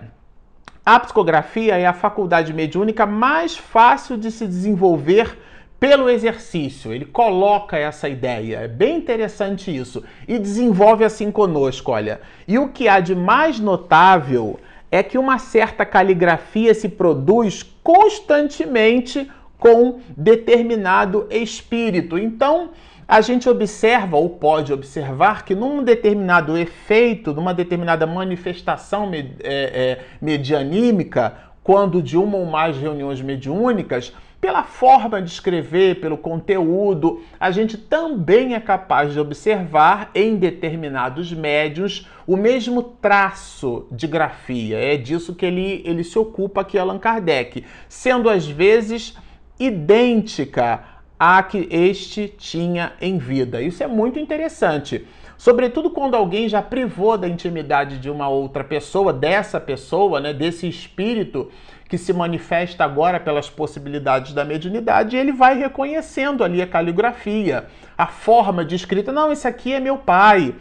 a 0.85 0.99
psicografia 0.99 1.77
é 1.77 1.85
a 1.85 1.93
faculdade 1.93 2.53
mediúnica 2.53 3.05
mais 3.05 3.55
fácil 3.55 4.17
de 4.17 4.29
se 4.29 4.45
desenvolver 4.45 5.37
pelo 5.79 6.09
exercício. 6.09 6.91
Ele 6.91 7.05
coloca 7.05 7.77
essa 7.77 8.09
ideia, 8.09 8.57
é 8.57 8.67
bem 8.67 8.97
interessante 8.97 9.73
isso, 9.73 10.03
e 10.27 10.37
desenvolve 10.37 11.05
assim 11.05 11.31
conosco, 11.31 11.91
olha. 11.91 12.19
E 12.47 12.59
o 12.59 12.69
que 12.69 12.87
há 12.87 12.99
de 12.99 13.15
mais 13.15 13.59
notável 13.59 14.59
é 14.91 15.01
que 15.01 15.17
uma 15.17 15.37
certa 15.39 15.85
caligrafia 15.85 16.73
se 16.73 16.89
produz 16.89 17.63
constantemente 17.81 19.29
com 19.57 19.99
determinado 20.17 21.27
espírito. 21.31 22.17
Então, 22.17 22.71
a 23.07 23.21
gente 23.21 23.49
observa 23.49 24.17
ou 24.17 24.29
pode 24.29 24.71
observar 24.71 25.45
que 25.45 25.53
num 25.53 25.83
determinado 25.83 26.57
efeito, 26.57 27.33
numa 27.33 27.53
determinada 27.53 28.05
manifestação 28.07 29.11
é, 29.13 29.23
é, 29.43 29.99
medianímica, 30.21 31.35
quando 31.63 32.01
de 32.01 32.17
uma 32.17 32.37
ou 32.37 32.45
mais 32.45 32.77
reuniões 32.77 33.21
mediúnicas, 33.21 34.13
pela 34.43 34.63
forma 34.63 35.21
de 35.21 35.31
escrever, 35.31 36.01
pelo 36.01 36.17
conteúdo, 36.17 37.21
a 37.39 37.49
gente 37.49 37.77
também 37.77 38.55
é 38.55 38.59
capaz 38.59 39.13
de 39.13 39.19
observar 39.19 40.11
em 40.13 40.35
determinados 40.35 41.31
médios 41.31 42.09
o 42.27 42.35
mesmo 42.35 42.83
traço 42.83 43.87
de 43.89 44.05
grafia. 44.05 44.77
É 44.77 44.97
disso 44.97 45.33
que 45.33 45.45
ele, 45.45 45.81
ele 45.85 46.03
se 46.03 46.19
ocupa 46.19 46.59
aqui, 46.59 46.77
Allan 46.77 46.99
Kardec, 46.99 47.63
sendo 47.87 48.29
às 48.29 48.45
vezes 48.45 49.15
idêntica 49.57 50.92
a 51.19 51.41
que 51.43 51.67
este 51.71 52.27
tinha 52.27 52.93
em 52.99 53.17
vida. 53.17 53.61
Isso 53.61 53.83
é 53.83 53.87
muito 53.87 54.19
interessante. 54.19 55.05
Sobretudo 55.37 55.89
quando 55.89 56.15
alguém 56.15 56.47
já 56.47 56.61
privou 56.61 57.17
da 57.17 57.27
intimidade 57.27 57.97
de 57.97 58.09
uma 58.09 58.29
outra 58.29 58.63
pessoa, 58.63 59.11
dessa 59.11 59.59
pessoa, 59.59 60.19
né, 60.19 60.33
desse 60.33 60.67
espírito 60.67 61.51
que 61.89 61.97
se 61.97 62.13
manifesta 62.13 62.83
agora 62.83 63.19
pelas 63.19 63.49
possibilidades 63.49 64.33
da 64.33 64.45
mediunidade, 64.45 65.17
ele 65.17 65.31
vai 65.31 65.57
reconhecendo 65.57 66.43
ali 66.43 66.61
a 66.61 66.67
caligrafia, 66.67 67.67
a 67.97 68.07
forma 68.07 68.63
de 68.63 68.75
escrita. 68.75 69.11
Não, 69.11 69.31
esse 69.31 69.47
aqui 69.47 69.73
é 69.73 69.79
meu 69.79 69.97
pai, 69.97 70.55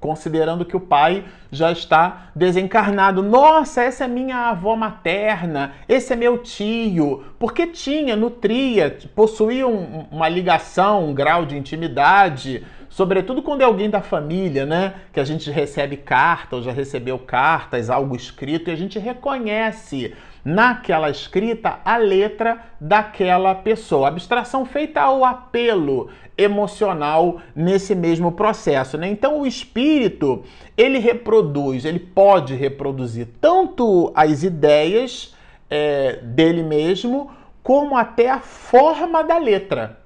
considerando 0.00 0.64
que 0.64 0.76
o 0.76 0.80
pai 0.80 1.24
já 1.50 1.72
está 1.72 2.30
desencarnado. 2.34 3.22
Nossa, 3.22 3.82
essa 3.82 4.04
é 4.04 4.08
minha 4.08 4.50
avó 4.50 4.76
materna, 4.76 5.72
esse 5.88 6.12
é 6.12 6.16
meu 6.16 6.38
tio, 6.38 7.24
porque 7.38 7.66
tinha, 7.66 8.16
nutria, 8.16 8.98
possuía 9.14 9.66
um, 9.66 10.06
uma 10.10 10.28
ligação, 10.28 11.08
um 11.08 11.14
grau 11.14 11.46
de 11.46 11.56
intimidade, 11.56 12.64
sobretudo 12.88 13.42
quando 13.42 13.60
é 13.60 13.64
alguém 13.64 13.90
da 13.90 14.00
família, 14.00 14.64
né? 14.64 14.94
Que 15.12 15.20
a 15.20 15.24
gente 15.24 15.50
recebe 15.50 15.96
carta 15.96 16.56
ou 16.56 16.62
já 16.62 16.72
recebeu 16.72 17.18
cartas, 17.18 17.90
algo 17.90 18.16
escrito, 18.16 18.70
e 18.70 18.72
a 18.72 18.76
gente 18.76 18.98
reconhece 18.98 20.14
naquela 20.46 21.10
escrita 21.10 21.80
a 21.84 21.96
letra 21.96 22.58
daquela 22.80 23.52
pessoa. 23.52 24.08
Abstração 24.08 24.64
feita 24.64 25.00
ao 25.00 25.24
apelo 25.24 26.08
emocional 26.36 27.40
nesse 27.54 27.94
mesmo 27.94 28.32
processo, 28.32 28.98
né? 28.98 29.08
Então 29.08 29.40
o 29.40 29.46
espírito, 29.46 30.44
ele 30.76 30.98
reproduz, 30.98 31.84
ele 31.84 31.98
pode 31.98 32.54
reproduzir 32.54 33.28
tanto 33.40 34.12
as 34.14 34.42
ideias 34.42 35.34
é, 35.70 36.16
dele 36.22 36.62
mesmo, 36.62 37.30
como 37.62 37.96
até 37.96 38.30
a 38.30 38.40
forma 38.40 39.24
da 39.24 39.38
letra. 39.38 39.98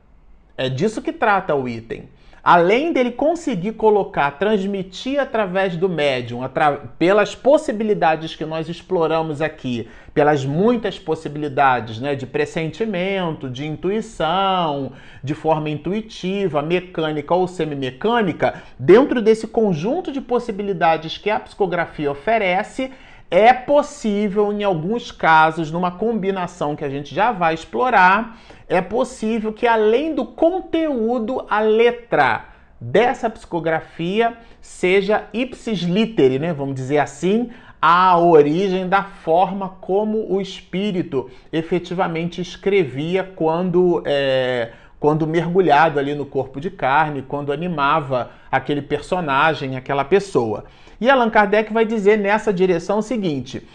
É 0.57 0.69
disso 0.69 1.03
que 1.03 1.13
trata 1.13 1.55
o 1.55 1.69
item 1.69 2.09
além 2.43 2.93
dele 2.93 3.11
conseguir 3.11 3.73
colocar, 3.73 4.31
transmitir 4.33 5.21
através 5.21 5.77
do 5.77 5.89
médium, 5.89 6.43
atra 6.43 6.73
pelas 6.99 7.35
possibilidades 7.35 8.35
que 8.35 8.45
nós 8.45 8.69
exploramos 8.69 9.43
aqui, 9.43 9.89
pelas 10.15 10.45
muitas 10.45 10.99
possibilidades 10.99 12.01
né, 12.01 12.15
de 12.15 12.27
pressentimento, 12.27 13.49
de 13.49 13.67
intuição, 13.67 14.93
de 15.23 15.35
forma 15.35 15.71
intuitiva, 15.71 16.63
mecânica 16.63 17.35
ou 17.35 17.47
semimecânica, 17.47 18.63
dentro 18.79 19.21
desse 19.23 19.47
conjunto 19.47 20.11
de 20.11 20.21
possibilidades 20.21 21.19
que 21.19 21.31
a 21.31 21.39
psicografia 21.39 22.11
oferece, 22.11 22.91
é 23.31 23.53
possível, 23.53 24.53
em 24.53 24.65
alguns 24.65 25.13
casos, 25.13 25.71
numa 25.71 25.93
combinação 25.93 26.75
que 26.75 26.85
a 26.85 26.89
gente 26.89 27.15
já 27.15 27.31
vai 27.31 27.55
explorar, 27.55 28.39
é 28.69 28.81
possível 28.81 29.53
que 29.53 29.67
além 29.67 30.15
do 30.15 30.25
conteúdo, 30.25 31.47
a 31.49 31.61
letra 31.61 32.47
dessa 32.81 33.31
psicografia 33.31 34.37
seja 34.61 35.29
ipsis 35.33 35.81
literi, 35.81 36.39
né? 36.39 36.53
Vamos 36.53 36.75
dizer 36.75 36.99
assim, 36.99 37.51
a 37.81 38.19
origem 38.19 38.89
da 38.89 39.03
forma 39.03 39.77
como 39.81 40.33
o 40.33 40.41
espírito 40.41 41.31
efetivamente 41.53 42.41
escrevia 42.41 43.23
quando 43.23 44.03
é, 44.05 44.73
quando 45.01 45.27
mergulhado 45.27 45.99
ali 45.99 46.15
no 46.15 46.27
corpo 46.27 46.61
de 46.61 46.71
carne, 46.71 47.25
quando 47.27 47.53
animava 47.53 48.31
aquele 48.53 48.83
personagem, 48.83 49.75
aquela 49.75 50.05
pessoa. 50.05 50.67
E 51.01 51.09
Allan 51.09 51.31
Kardec 51.31 51.73
vai 51.73 51.87
dizer 51.87 52.19
nessa 52.19 52.53
direção 52.53 52.99
o 52.99 53.03
seguinte: 53.03 53.67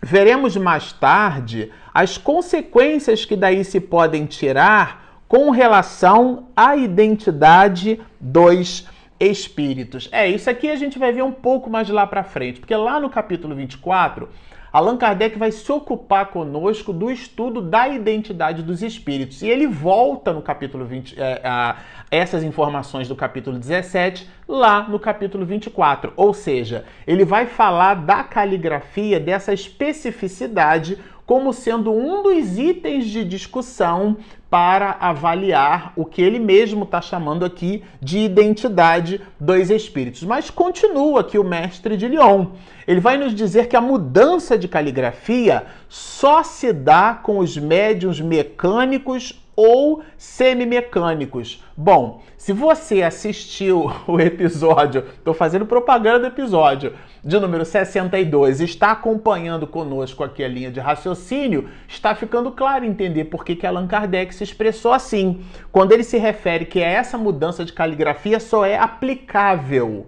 veremos 0.00 0.56
mais 0.56 0.92
tarde 0.92 1.72
as 1.92 2.16
consequências 2.16 3.24
que 3.24 3.34
daí 3.34 3.64
se 3.64 3.80
podem 3.80 4.24
tirar 4.26 5.20
com 5.26 5.50
relação 5.50 6.46
à 6.56 6.76
identidade 6.76 8.00
dos 8.20 8.86
espíritos. 9.18 10.08
É, 10.12 10.28
isso 10.28 10.48
aqui 10.48 10.70
a 10.70 10.76
gente 10.76 10.98
vai 10.98 11.12
ver 11.12 11.22
um 11.22 11.32
pouco 11.32 11.68
mais 11.68 11.88
lá 11.88 12.06
para 12.06 12.22
frente, 12.22 12.60
porque 12.60 12.76
lá 12.76 13.00
no 13.00 13.10
capítulo 13.10 13.54
24 13.56 14.28
Allan 14.74 14.96
Kardec 14.96 15.38
vai 15.38 15.52
se 15.52 15.70
ocupar 15.70 16.30
conosco 16.30 16.92
do 16.92 17.08
estudo 17.08 17.62
da 17.62 17.86
identidade 17.86 18.60
dos 18.60 18.82
espíritos. 18.82 19.40
E 19.40 19.48
ele 19.48 19.68
volta 19.68 20.32
no 20.32 20.42
capítulo 20.42 20.84
20, 20.84 21.14
é, 21.16 21.40
a, 21.44 21.76
essas 22.10 22.42
informações 22.42 23.06
do 23.06 23.14
capítulo 23.14 23.56
17, 23.56 24.28
lá 24.48 24.88
no 24.88 24.98
capítulo 24.98 25.46
24. 25.46 26.12
Ou 26.16 26.34
seja, 26.34 26.84
ele 27.06 27.24
vai 27.24 27.46
falar 27.46 27.94
da 27.94 28.24
caligrafia, 28.24 29.20
dessa 29.20 29.52
especificidade 29.52 30.98
como 31.26 31.52
sendo 31.52 31.92
um 31.92 32.22
dos 32.22 32.58
itens 32.58 33.06
de 33.06 33.24
discussão 33.24 34.16
para 34.50 34.96
avaliar 35.00 35.92
o 35.96 36.04
que 36.04 36.22
ele 36.22 36.38
mesmo 36.38 36.84
está 36.84 37.00
chamando 37.00 37.44
aqui 37.44 37.82
de 38.00 38.18
identidade 38.18 39.20
dos 39.40 39.70
espíritos. 39.70 40.22
Mas 40.22 40.50
continua 40.50 41.22
aqui 41.22 41.38
o 41.38 41.44
mestre 41.44 41.96
de 41.96 42.06
Lyon. 42.06 42.46
Ele 42.86 43.00
vai 43.00 43.16
nos 43.16 43.34
dizer 43.34 43.66
que 43.66 43.76
a 43.76 43.80
mudança 43.80 44.56
de 44.56 44.68
caligrafia 44.68 45.66
só 45.88 46.42
se 46.42 46.72
dá 46.72 47.14
com 47.14 47.38
os 47.38 47.56
médiums 47.56 48.20
mecânicos 48.20 49.43
ou 49.56 50.02
semimecânicos. 50.16 51.62
Bom, 51.76 52.22
se 52.36 52.52
você 52.52 53.02
assistiu 53.02 53.90
o 54.06 54.20
episódio, 54.20 55.04
estou 55.16 55.34
fazendo 55.34 55.66
propaganda 55.66 56.20
do 56.20 56.26
episódio 56.26 56.92
de 57.22 57.38
número 57.38 57.64
62, 57.64 58.60
está 58.60 58.92
acompanhando 58.92 59.66
conosco 59.66 60.22
aqui 60.22 60.44
a 60.44 60.48
linha 60.48 60.70
de 60.70 60.78
raciocínio, 60.78 61.68
está 61.88 62.14
ficando 62.14 62.52
claro 62.52 62.84
entender 62.84 63.24
por 63.24 63.44
que, 63.44 63.56
que 63.56 63.66
Allan 63.66 63.86
Kardec 63.86 64.34
se 64.34 64.44
expressou 64.44 64.92
assim. 64.92 65.42
Quando 65.72 65.92
ele 65.92 66.04
se 66.04 66.18
refere 66.18 66.66
que 66.66 66.80
essa 66.80 67.16
mudança 67.16 67.64
de 67.64 67.72
caligrafia 67.72 68.38
só 68.38 68.66
é 68.66 68.76
aplicável 68.76 70.06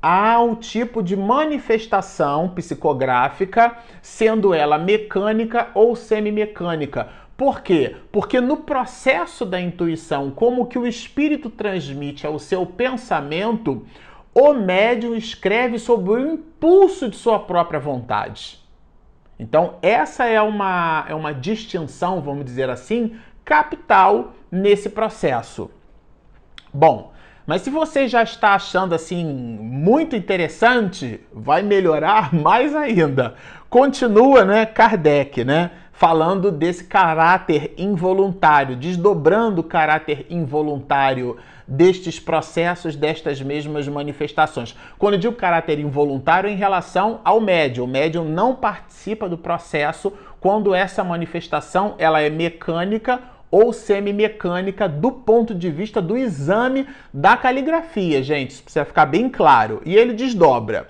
ao 0.00 0.54
tipo 0.56 1.02
de 1.02 1.16
manifestação 1.16 2.48
psicográfica, 2.50 3.76
sendo 4.00 4.54
ela 4.54 4.78
mecânica 4.78 5.68
ou 5.74 5.96
semimecânica 5.96 7.08
por 7.36 7.60
quê? 7.60 7.96
Porque 8.10 8.40
no 8.40 8.58
processo 8.58 9.44
da 9.44 9.60
intuição, 9.60 10.30
como 10.30 10.66
que 10.66 10.78
o 10.78 10.86
espírito 10.86 11.50
transmite 11.50 12.26
ao 12.26 12.38
seu 12.38 12.64
pensamento, 12.64 13.86
o 14.34 14.54
médium 14.54 15.14
escreve 15.14 15.78
sob 15.78 16.10
o 16.10 16.18
impulso 16.18 17.10
de 17.10 17.16
sua 17.16 17.38
própria 17.38 17.78
vontade. 17.78 18.58
Então, 19.38 19.74
essa 19.82 20.24
é 20.24 20.40
uma, 20.40 21.04
é 21.08 21.14
uma 21.14 21.34
distinção, 21.34 22.22
vamos 22.22 22.44
dizer 22.44 22.70
assim, 22.70 23.16
capital 23.44 24.32
nesse 24.50 24.88
processo. 24.88 25.70
Bom, 26.72 27.12
mas 27.46 27.62
se 27.62 27.70
você 27.70 28.08
já 28.08 28.22
está 28.22 28.54
achando 28.54 28.94
assim 28.94 29.24
muito 29.24 30.16
interessante, 30.16 31.20
vai 31.32 31.62
melhorar 31.62 32.32
mais 32.34 32.74
ainda. 32.74 33.34
Continua, 33.68 34.44
né, 34.44 34.66
Kardec, 34.66 35.44
né? 35.44 35.70
Falando 35.96 36.52
desse 36.52 36.84
caráter 36.84 37.72
involuntário, 37.78 38.76
desdobrando 38.76 39.62
o 39.62 39.64
caráter 39.64 40.26
involuntário 40.28 41.38
destes 41.66 42.20
processos, 42.20 42.94
destas 42.94 43.40
mesmas 43.40 43.88
manifestações. 43.88 44.76
Quando 44.98 45.14
eu 45.14 45.20
digo 45.20 45.34
caráter 45.34 45.78
involuntário, 45.78 46.48
é 46.48 46.52
em 46.52 46.56
relação 46.56 47.20
ao 47.24 47.40
médium, 47.40 47.84
o 47.84 47.88
médium 47.88 48.24
não 48.24 48.54
participa 48.54 49.26
do 49.26 49.38
processo 49.38 50.12
quando 50.38 50.74
essa 50.74 51.02
manifestação 51.02 51.94
ela 51.96 52.20
é 52.20 52.28
mecânica 52.28 53.18
ou 53.50 53.72
semimecânica 53.72 54.86
do 54.86 55.10
ponto 55.10 55.54
de 55.54 55.70
vista 55.70 56.02
do 56.02 56.14
exame 56.14 56.86
da 57.12 57.38
caligrafia, 57.38 58.22
gente, 58.22 58.50
isso 58.50 58.62
precisa 58.62 58.84
ficar 58.84 59.06
bem 59.06 59.30
claro. 59.30 59.80
E 59.86 59.96
ele 59.96 60.12
desdobra. 60.12 60.88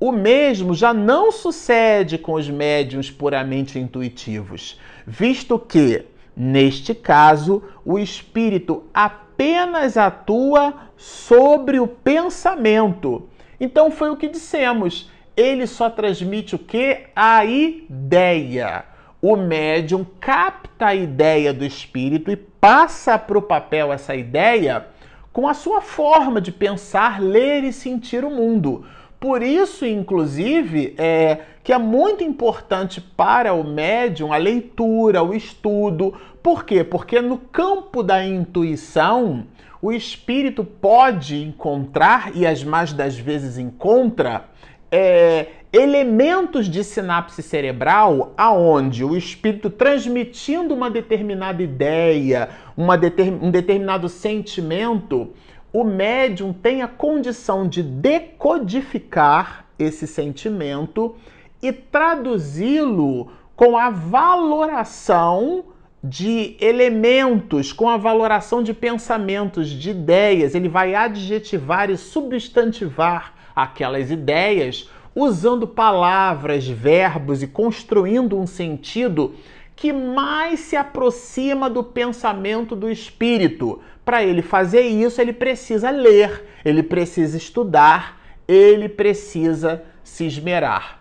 O 0.00 0.12
mesmo 0.12 0.74
já 0.74 0.94
não 0.94 1.32
sucede 1.32 2.18
com 2.18 2.34
os 2.34 2.48
médiums 2.48 3.10
puramente 3.10 3.80
intuitivos, 3.80 4.78
visto 5.04 5.58
que, 5.58 6.04
neste 6.36 6.94
caso, 6.94 7.64
o 7.84 7.98
espírito 7.98 8.84
apenas 8.94 9.96
atua 9.96 10.72
sobre 10.96 11.80
o 11.80 11.88
pensamento. 11.88 13.28
Então 13.58 13.90
foi 13.90 14.10
o 14.10 14.16
que 14.16 14.28
dissemos. 14.28 15.10
Ele 15.36 15.66
só 15.66 15.90
transmite 15.90 16.54
o 16.54 16.58
que? 16.60 17.06
A 17.14 17.44
ideia. 17.44 18.84
O 19.20 19.34
médium 19.34 20.06
capta 20.20 20.86
a 20.86 20.94
ideia 20.94 21.52
do 21.52 21.64
espírito 21.64 22.30
e 22.30 22.36
passa 22.36 23.18
para 23.18 23.36
o 23.36 23.42
papel 23.42 23.92
essa 23.92 24.14
ideia 24.14 24.86
com 25.32 25.48
a 25.48 25.54
sua 25.54 25.80
forma 25.80 26.40
de 26.40 26.52
pensar, 26.52 27.20
ler 27.20 27.64
e 27.64 27.72
sentir 27.72 28.24
o 28.24 28.30
mundo. 28.30 28.84
Por 29.20 29.42
isso, 29.42 29.84
inclusive, 29.84 30.94
é 30.96 31.38
que 31.64 31.72
é 31.72 31.78
muito 31.78 32.22
importante 32.22 33.00
para 33.00 33.52
o 33.52 33.64
médium 33.64 34.32
a 34.32 34.36
leitura, 34.36 35.22
o 35.22 35.34
estudo. 35.34 36.14
Por 36.42 36.64
quê? 36.64 36.84
Porque 36.84 37.20
no 37.20 37.36
campo 37.36 38.02
da 38.02 38.24
intuição, 38.24 39.44
o 39.82 39.92
espírito 39.92 40.64
pode 40.64 41.42
encontrar, 41.42 42.34
e 42.34 42.46
as 42.46 42.62
mais 42.62 42.92
das 42.92 43.18
vezes 43.18 43.58
encontra, 43.58 44.44
é, 44.90 45.46
elementos 45.72 46.66
de 46.66 46.82
sinapse 46.82 47.42
cerebral 47.42 48.32
aonde 48.36 49.04
o 49.04 49.16
espírito 49.16 49.68
transmitindo 49.68 50.72
uma 50.72 50.90
determinada 50.90 51.62
ideia, 51.62 52.48
uma 52.76 52.96
deter, 52.96 53.30
um 53.30 53.50
determinado 53.50 54.08
sentimento, 54.08 55.32
o 55.72 55.84
médium 55.84 56.52
tem 56.52 56.82
a 56.82 56.88
condição 56.88 57.68
de 57.68 57.82
decodificar 57.82 59.66
esse 59.78 60.06
sentimento 60.06 61.14
e 61.62 61.72
traduzi-lo 61.72 63.30
com 63.54 63.76
a 63.76 63.90
valoração 63.90 65.64
de 66.02 66.56
elementos, 66.60 67.72
com 67.72 67.88
a 67.88 67.96
valoração 67.96 68.62
de 68.62 68.72
pensamentos, 68.72 69.68
de 69.68 69.90
ideias. 69.90 70.54
Ele 70.54 70.68
vai 70.68 70.94
adjetivar 70.94 71.90
e 71.90 71.96
substantivar 71.96 73.34
aquelas 73.54 74.10
ideias 74.10 74.88
usando 75.14 75.66
palavras, 75.66 76.68
verbos 76.68 77.42
e 77.42 77.48
construindo 77.48 78.38
um 78.38 78.46
sentido 78.46 79.34
que 79.80 79.92
mais 79.92 80.60
se 80.60 80.76
aproxima 80.76 81.70
do 81.70 81.84
pensamento 81.84 82.74
do 82.74 82.90
espírito. 82.90 83.80
Para 84.04 84.24
ele 84.24 84.42
fazer 84.42 84.82
isso, 84.82 85.20
ele 85.20 85.32
precisa 85.32 85.90
ler, 85.90 86.44
ele 86.64 86.82
precisa 86.82 87.36
estudar, 87.36 88.20
ele 88.46 88.88
precisa 88.88 89.84
se 90.02 90.26
esmerar. 90.26 90.98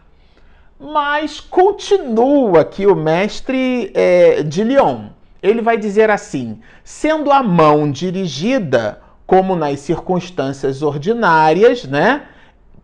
Mas 0.79 1.39
continua 1.39 2.61
aqui 2.61 2.85
o 2.85 2.95
mestre 2.95 3.91
é, 3.95 4.43
de 4.43 4.63
Lyon. 4.63 5.07
Ele 5.41 5.61
vai 5.61 5.77
dizer 5.77 6.11
assim: 6.11 6.59
sendo 6.83 7.31
a 7.31 7.41
mão 7.41 7.91
dirigida, 7.91 9.01
como 9.25 9.55
nas 9.55 9.79
circunstâncias 9.79 10.83
ordinárias, 10.83 11.83
né? 11.85 12.27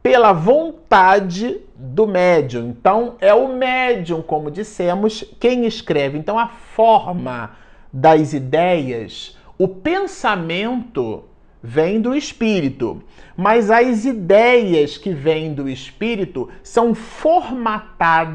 Pela 0.01 0.33
vontade 0.33 1.61
do 1.83 2.07
médium. 2.07 2.69
Então, 2.69 3.15
é 3.19 3.33
o 3.33 3.49
médium, 3.49 4.21
como 4.21 4.49
dissemos, 4.49 5.25
quem 5.37 5.65
escreve. 5.65 6.17
Então, 6.17 6.39
a 6.39 6.47
forma 6.47 7.51
das 7.91 8.31
ideias, 8.31 9.37
o 9.57 9.67
pensamento 9.67 11.25
vem 11.61 11.99
do 11.99 12.15
espírito, 12.15 13.03
mas 13.35 13.69
as 13.69 14.05
ideias 14.05 14.97
que 14.97 15.11
vêm 15.11 15.53
do 15.53 15.67
espírito 15.67 16.49
são 16.63 16.95
formatadas 16.95 18.25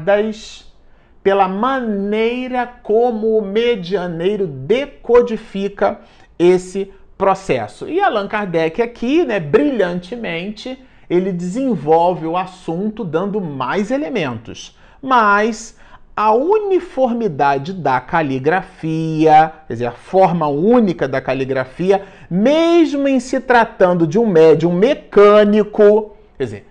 pela 1.23 1.47
maneira 1.47 2.67
como 2.67 3.35
o 3.37 3.41
medianeiro 3.41 4.45
decodifica 4.45 5.99
esse 6.37 6.93
processo. 7.17 7.89
E 7.89 7.99
Allan 7.99 8.27
Kardec 8.27 8.81
aqui, 8.81 9.25
né, 9.25 9.39
brilhantemente, 9.39 10.79
ele 11.09 11.31
desenvolve 11.31 12.25
o 12.25 12.37
assunto 12.37 13.03
dando 13.03 13.41
mais 13.41 13.89
elementos. 13.89 14.77
Mas 15.01 15.77
a 16.15 16.33
uniformidade 16.33 17.71
da 17.71 17.99
caligrafia, 18.01 19.53
quer 19.67 19.73
dizer, 19.73 19.85
a 19.85 19.91
forma 19.91 20.47
única 20.47 21.07
da 21.07 21.21
caligrafia, 21.21 22.03
mesmo 22.29 23.07
em 23.07 23.19
se 23.19 23.39
tratando 23.39 24.05
de 24.05 24.19
um 24.19 24.27
médium 24.27 24.73
mecânico, 24.73 26.17
quer 26.37 26.43
dizer, 26.43 26.67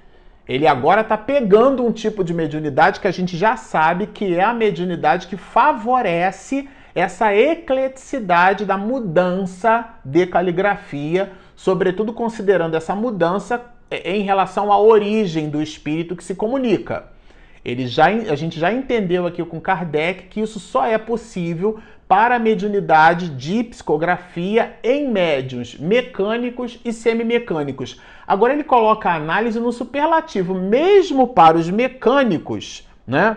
ele 0.46 0.66
agora 0.66 1.00
está 1.00 1.16
pegando 1.16 1.84
um 1.84 1.90
tipo 1.90 2.22
de 2.22 2.34
mediunidade 2.34 3.00
que 3.00 3.08
a 3.08 3.10
gente 3.10 3.36
já 3.36 3.56
sabe 3.56 4.06
que 4.06 4.34
é 4.34 4.44
a 4.44 4.52
mediunidade 4.52 5.26
que 5.26 5.36
favorece 5.36 6.68
essa 6.94 7.34
ecleticidade 7.34 8.64
da 8.64 8.76
mudança 8.76 9.94
de 10.04 10.26
caligrafia, 10.26 11.32
sobretudo 11.56 12.12
considerando 12.12 12.76
essa 12.76 12.94
mudança 12.94 13.62
em 13.90 14.22
relação 14.22 14.72
à 14.72 14.80
origem 14.80 15.48
do 15.48 15.62
espírito 15.62 16.16
que 16.16 16.24
se 16.24 16.34
comunica. 16.34 17.06
Ele 17.64 17.86
já, 17.86 18.06
a 18.06 18.34
gente 18.34 18.58
já 18.58 18.72
entendeu 18.72 19.26
aqui 19.26 19.44
com 19.44 19.60
Kardec 19.60 20.24
que 20.28 20.40
isso 20.40 20.60
só 20.60 20.86
é 20.86 20.96
possível 20.96 21.78
para 22.06 22.36
a 22.36 22.38
mediunidade 22.38 23.28
de 23.28 23.62
psicografia 23.64 24.76
em 24.82 25.10
médiums 25.10 25.76
mecânicos 25.78 26.80
e 26.82 26.92
semimecânicos. 26.92 28.00
Agora 28.26 28.54
ele 28.54 28.64
coloca 28.64 29.10
a 29.10 29.16
análise 29.16 29.60
no 29.60 29.70
superlativo, 29.70 30.54
mesmo 30.54 31.28
para 31.28 31.58
os 31.58 31.68
mecânicos, 31.68 32.88
né? 33.06 33.36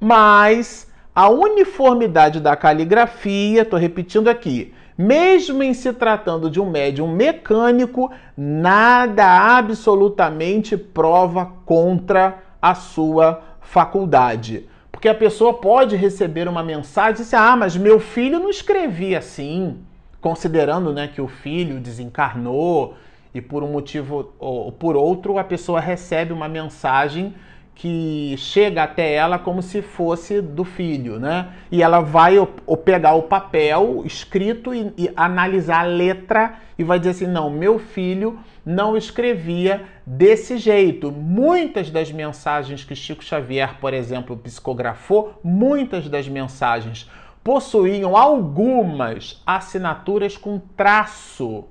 Mas 0.00 0.90
a 1.14 1.28
uniformidade 1.28 2.40
da 2.40 2.56
caligrafia, 2.56 3.62
estou 3.62 3.78
repetindo 3.78 4.28
aqui, 4.28 4.72
mesmo 5.00 5.62
em 5.62 5.72
se 5.72 5.94
tratando 5.94 6.50
de 6.50 6.60
um 6.60 6.68
médium 6.68 7.08
mecânico, 7.08 8.12
nada 8.36 9.56
absolutamente 9.56 10.76
prova 10.76 11.50
contra 11.64 12.42
a 12.60 12.74
sua 12.74 13.40
faculdade. 13.62 14.68
Porque 14.92 15.08
a 15.08 15.14
pessoa 15.14 15.54
pode 15.54 15.96
receber 15.96 16.46
uma 16.46 16.62
mensagem 16.62 17.12
e 17.12 17.24
dizer, 17.24 17.36
ah, 17.36 17.56
mas 17.56 17.78
meu 17.78 17.98
filho 17.98 18.38
não 18.38 18.50
escrevia 18.50 19.20
assim, 19.20 19.78
considerando 20.20 20.92
né, 20.92 21.08
que 21.08 21.22
o 21.22 21.28
filho 21.28 21.80
desencarnou 21.80 22.94
e 23.34 23.40
por 23.40 23.62
um 23.62 23.72
motivo 23.72 24.34
ou 24.38 24.70
por 24.70 24.96
outro 24.96 25.38
a 25.38 25.44
pessoa 25.44 25.80
recebe 25.80 26.30
uma 26.30 26.48
mensagem 26.48 27.34
que 27.80 28.34
chega 28.36 28.82
até 28.82 29.14
ela 29.14 29.38
como 29.38 29.62
se 29.62 29.80
fosse 29.80 30.42
do 30.42 30.64
filho, 30.64 31.18
né? 31.18 31.48
E 31.72 31.82
ela 31.82 32.00
vai 32.00 32.36
pegar 32.84 33.14
o 33.14 33.22
papel 33.22 34.02
escrito 34.04 34.74
e, 34.74 34.92
e, 34.98 35.10
analisar 35.16 35.80
a 35.80 35.88
letra 35.88 36.56
e 36.78 36.84
vai 36.84 36.98
dizer 36.98 37.12
assim: 37.12 37.26
não, 37.26 37.48
meu 37.48 37.78
filho 37.78 38.38
não 38.66 38.98
escrevia 38.98 39.82
desse 40.04 40.58
jeito. 40.58 41.10
Muitas 41.10 41.90
das 41.90 42.12
mensagens 42.12 42.84
que 42.84 42.94
Chico 42.94 43.24
Xavier, 43.24 43.78
por 43.80 43.94
exemplo, 43.94 44.36
psicografou, 44.36 45.40
muitas 45.42 46.06
das 46.06 46.28
mensagens 46.28 47.10
possuíam 47.42 48.14
algumas 48.14 49.42
assinaturas 49.46 50.36
com 50.36 50.58
traço 50.76 51.64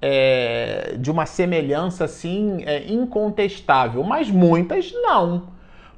é, 0.00 0.94
de 0.98 1.10
uma 1.10 1.26
semelhança 1.26 2.04
assim 2.04 2.62
é, 2.64 2.84
incontestável, 2.86 4.02
mas 4.02 4.30
muitas 4.30 4.92
não, 4.92 5.48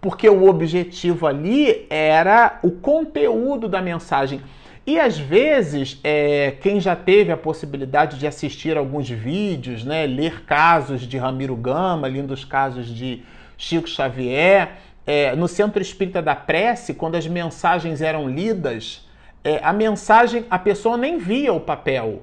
porque 0.01 0.29
o 0.29 0.49
objetivo 0.49 1.27
ali 1.27 1.87
era 1.91 2.59
o 2.63 2.71
conteúdo 2.71 3.69
da 3.69 3.83
mensagem. 3.83 4.41
E 4.87 4.99
às 4.99 5.19
vezes, 5.19 6.01
é, 6.03 6.55
quem 6.61 6.81
já 6.81 6.97
teve 6.97 7.31
a 7.31 7.37
possibilidade 7.37 8.19
de 8.19 8.27
assistir 8.27 8.77
alguns 8.77 9.09
vídeos, 9.09 9.85
né, 9.85 10.07
ler 10.07 10.45
casos 10.45 11.03
de 11.03 11.19
Ramiro 11.19 11.55
Gama, 11.55 12.09
lindos 12.09 12.45
casos 12.45 12.87
de 12.89 13.23
Chico 13.59 13.87
Xavier, 13.87 14.79
é, 15.07 15.37
no 15.37 15.47
Centro 15.47 15.83
Espírita 15.83 16.23
da 16.23 16.35
Prece, 16.35 16.95
quando 16.95 17.17
as 17.17 17.27
mensagens 17.27 18.01
eram 18.01 18.29
lidas, 18.29 19.07
é, 19.45 19.61
a 19.63 19.73
mensagem, 19.73 20.47
a 20.51 20.59
pessoa 20.59 20.97
nem 20.97 21.19
via 21.19 21.53
o 21.53 21.61
papel 21.61 22.23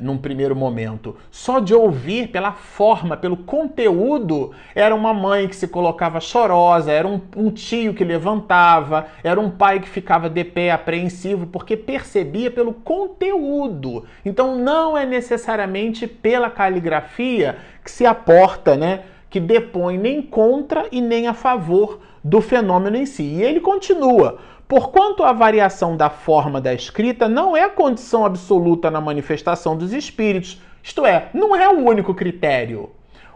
num 0.00 0.18
primeiro 0.18 0.54
momento. 0.54 1.16
Só 1.30 1.60
de 1.60 1.74
ouvir 1.74 2.28
pela 2.28 2.52
forma, 2.52 3.16
pelo 3.16 3.36
conteúdo, 3.36 4.52
era 4.74 4.94
uma 4.94 5.12
mãe 5.12 5.48
que 5.48 5.56
se 5.56 5.68
colocava 5.68 6.20
chorosa, 6.20 6.92
era 6.92 7.06
um, 7.06 7.20
um, 7.36 7.50
tio 7.50 7.94
que 7.94 8.04
levantava, 8.04 9.06
era 9.22 9.40
um 9.40 9.50
pai 9.50 9.80
que 9.80 9.88
ficava 9.88 10.28
de 10.28 10.44
pé 10.44 10.70
apreensivo, 10.70 11.46
porque 11.46 11.76
percebia 11.76 12.50
pelo 12.50 12.72
conteúdo. 12.72 14.04
Então 14.24 14.56
não 14.56 14.96
é 14.96 15.04
necessariamente 15.06 16.06
pela 16.06 16.50
caligrafia 16.50 17.56
que 17.82 17.90
se 17.90 18.06
aporta, 18.06 18.76
né? 18.76 19.02
Que 19.28 19.40
depõe 19.40 19.98
nem 19.98 20.22
contra 20.22 20.86
e 20.92 21.00
nem 21.00 21.26
a 21.26 21.34
favor 21.34 21.98
do 22.22 22.40
fenômeno 22.40 22.96
em 22.96 23.04
si. 23.04 23.22
E 23.22 23.42
ele 23.42 23.60
continua. 23.60 24.38
Porquanto 24.74 25.22
a 25.22 25.32
variação 25.32 25.96
da 25.96 26.10
forma 26.10 26.60
da 26.60 26.74
escrita 26.74 27.28
não 27.28 27.56
é 27.56 27.68
condição 27.68 28.26
absoluta 28.26 28.90
na 28.90 29.00
manifestação 29.00 29.76
dos 29.76 29.92
espíritos, 29.92 30.60
isto 30.82 31.06
é, 31.06 31.28
não 31.32 31.54
é 31.54 31.68
o 31.68 31.78
único 31.78 32.12
critério. 32.12 32.90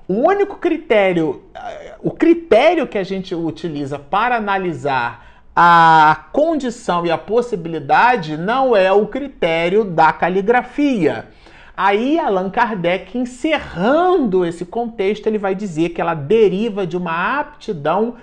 O 0.09 0.15
único 0.15 0.57
critério, 0.57 1.45
eh, 1.55 1.95
o 2.03 2.11
critério 2.11 2.89
que 2.89 2.99
a 2.99 3.05
gente 3.05 3.37
utiliza 3.37 4.01
para 4.01 4.35
analisar 4.35 5.45
a 5.55 6.25
condição 6.33 7.07
e 7.07 7.11
a 7.13 7.17
possibilidade 7.17 8.37
não 8.37 8.75
é 8.75 8.91
o 8.93 9.07
critério 9.07 9.85
da 9.85 10.13
caligrafia. 10.13 11.29
Aí 11.77 12.19
Allan 12.19 12.51
Kardec, 12.51 13.17
encerrando 13.17 14.45
esse 14.45 14.65
contexto, 14.65 15.29
ele 15.29 15.39
vai 15.39 15.55
dizer 15.55 15.91
que 15.91 16.01
ela 16.01 16.15
deriva 16.15 16.85
de 16.85 16.97
uma 16.97 17.39
aptidão 17.39 18.17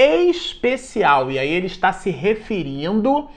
especial. 0.00 1.30
E 1.30 1.38
aí 1.38 1.50
ele 1.50 1.66
está 1.66 1.92
se 1.92 2.10
referindo 2.10 3.28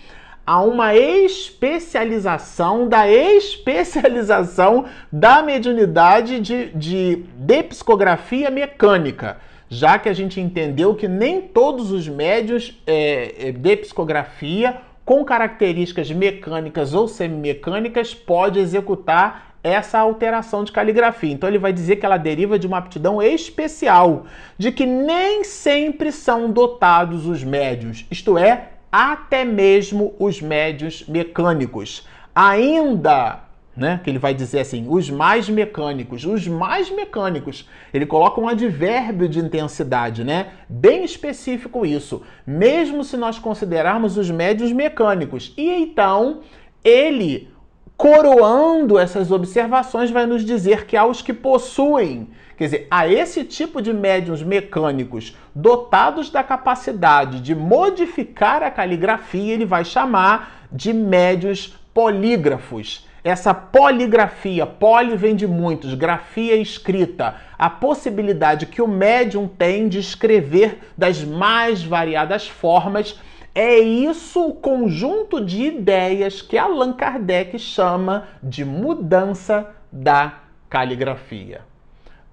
a 0.45 0.61
uma 0.61 0.93
especialização 0.95 2.87
da 2.87 3.07
especialização 3.07 4.85
da 5.11 5.41
mediunidade 5.41 6.39
de, 6.39 6.69
de, 6.69 7.23
de 7.37 7.63
psicografia 7.63 8.49
mecânica. 8.49 9.37
Já 9.69 9.97
que 9.97 10.09
a 10.09 10.13
gente 10.13 10.39
entendeu 10.39 10.93
que 10.93 11.07
nem 11.07 11.41
todos 11.41 11.91
os 11.91 12.07
médios 12.07 12.79
é, 12.85 13.47
é 13.47 13.51
de 13.51 13.77
psicografia 13.77 14.77
com 15.05 15.23
características 15.23 16.11
mecânicas 16.11 16.93
ou 16.93 17.07
semimecânicas 17.07 18.13
pode 18.13 18.59
executar 18.59 19.52
essa 19.63 19.97
alteração 19.97 20.63
de 20.63 20.71
caligrafia. 20.71 21.31
Então 21.31 21.49
ele 21.49 21.57
vai 21.57 21.71
dizer 21.71 21.95
que 21.95 22.05
ela 22.05 22.17
deriva 22.17 22.59
de 22.59 22.67
uma 22.67 22.77
aptidão 22.77 23.21
especial, 23.21 24.25
de 24.57 24.71
que 24.71 24.85
nem 24.85 25.43
sempre 25.43 26.11
são 26.11 26.51
dotados 26.51 27.25
os 27.25 27.43
médios, 27.43 28.05
isto 28.11 28.37
é, 28.37 28.69
até 28.91 29.45
mesmo 29.45 30.13
os 30.19 30.41
médios 30.41 31.05
mecânicos. 31.07 32.05
Ainda, 32.35 33.39
né, 33.75 33.99
que 34.03 34.09
ele 34.09 34.19
vai 34.19 34.33
dizer 34.33 34.59
assim, 34.59 34.85
os 34.87 35.09
mais 35.09 35.49
mecânicos, 35.49 36.25
os 36.25 36.47
mais 36.47 36.91
mecânicos. 36.91 37.67
Ele 37.93 38.05
coloca 38.05 38.39
um 38.39 38.47
advérbio 38.47 39.27
de 39.27 39.39
intensidade, 39.39 40.23
né? 40.23 40.49
Bem 40.67 41.03
específico 41.03 41.85
isso. 41.85 42.21
Mesmo 42.45 43.03
se 43.03 43.17
nós 43.17 43.39
considerarmos 43.39 44.17
os 44.17 44.29
médios 44.29 44.71
mecânicos. 44.71 45.53
E 45.57 45.69
então, 45.69 46.41
ele 46.83 47.52
coroando 47.97 48.97
essas 48.97 49.31
observações, 49.31 50.11
vai 50.11 50.25
nos 50.25 50.43
dizer 50.43 50.85
que 50.85 50.97
aos 50.97 51.21
que 51.21 51.33
possuem, 51.33 52.27
quer 52.57 52.65
dizer, 52.65 52.87
a 52.89 53.07
esse 53.07 53.43
tipo 53.43 53.81
de 53.81 53.93
médiums 53.93 54.41
mecânicos 54.41 55.35
dotados 55.53 56.29
da 56.29 56.43
capacidade 56.43 57.39
de 57.39 57.55
modificar 57.55 58.63
a 58.63 58.71
caligrafia, 58.71 59.53
ele 59.53 59.65
vai 59.65 59.85
chamar 59.85 60.67
de 60.71 60.91
médios 60.91 61.75
polígrafos. 61.93 63.07
essa 63.23 63.53
poligrafia, 63.53 64.65
poli 64.65 65.15
vem 65.15 65.33
de 65.33 65.47
muitos, 65.47 65.93
grafia 65.93 66.57
escrita, 66.57 67.35
a 67.57 67.69
possibilidade 67.69 68.65
que 68.65 68.81
o 68.81 68.87
médium 68.87 69.47
tem 69.47 69.87
de 69.87 69.97
escrever 69.97 70.79
das 70.97 71.23
mais 71.23 71.81
variadas 71.81 72.49
formas, 72.49 73.17
é 73.55 73.77
isso 73.77 74.47
o 74.47 74.53
conjunto 74.53 75.43
de 75.43 75.63
ideias 75.63 76.41
que 76.41 76.57
Allan 76.57 76.93
Kardec 76.93 77.59
chama 77.59 78.27
de 78.41 78.65
mudança 78.65 79.69
da 79.91 80.39
caligrafia. 80.69 81.61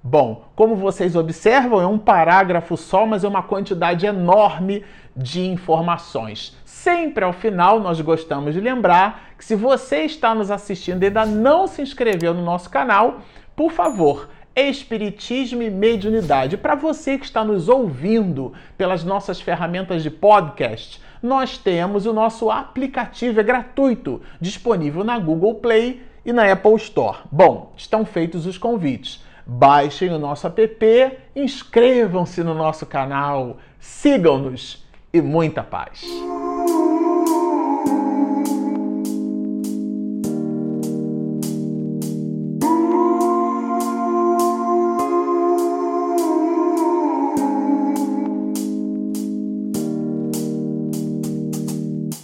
Bom, 0.03 0.47
como 0.57 0.75
vocês 0.75 1.15
observam, 1.15 1.79
é 1.79 1.87
um 1.87 1.99
parágrafo 1.99 2.75
só, 2.75 3.05
mas 3.05 3.23
é 3.23 3.29
uma 3.29 3.43
quantidade 3.43 4.07
enorme 4.07 4.83
de 5.15 5.47
informações. 5.47 6.57
Sempre 6.65 7.23
ao 7.23 7.35
final, 7.35 7.81
nós 7.81 8.01
gostamos 8.01 8.55
de 8.55 8.61
lembrar 8.61 9.35
que 9.37 9.45
se 9.45 9.55
você 9.55 10.05
está 10.05 10.35
nos 10.35 10.51
assistindo 10.51 11.03
e 11.03 11.07
ainda 11.07 11.27
não 11.27 11.67
se 11.67 11.83
inscreveu 11.83 12.33
no 12.33 12.43
nosso 12.43 12.71
canal, 12.71 13.21
por 13.55 13.73
favor, 13.73 14.31
Espiritismo 14.55 15.63
e 15.63 15.71
Mediunidade. 15.71 16.57
Para 16.57 16.75
você 16.75 17.17
que 17.17 17.25
está 17.25 17.45
nos 17.45 17.69
ouvindo 17.69 18.53
pelas 18.77 19.05
nossas 19.05 19.41
ferramentas 19.41 20.03
de 20.03 20.11
podcast, 20.11 21.01
nós 21.23 21.59
temos 21.59 22.07
o 22.07 22.13
nosso 22.13 22.51
aplicativo, 22.51 23.41
é 23.41 23.43
gratuito, 23.43 24.21
disponível 24.41 25.05
na 25.05 25.19
Google 25.19 25.57
Play 25.57 26.03
e 26.25 26.33
na 26.33 26.51
Apple 26.51 26.75
Store. 26.77 27.19
Bom, 27.31 27.73
estão 27.77 28.05
feitos 28.05 28.47
os 28.47 28.59
convites. 28.59 29.25
Baixem 29.47 30.11
o 30.11 30.19
nosso 30.19 30.47
app, 30.47 31.19
inscrevam-se 31.35 32.43
no 32.43 32.55
nosso 32.55 32.87
canal, 32.87 33.59
sigam-nos 33.79 34.87
e 35.13 35.21
muita 35.21 35.63
paz. 35.63 36.03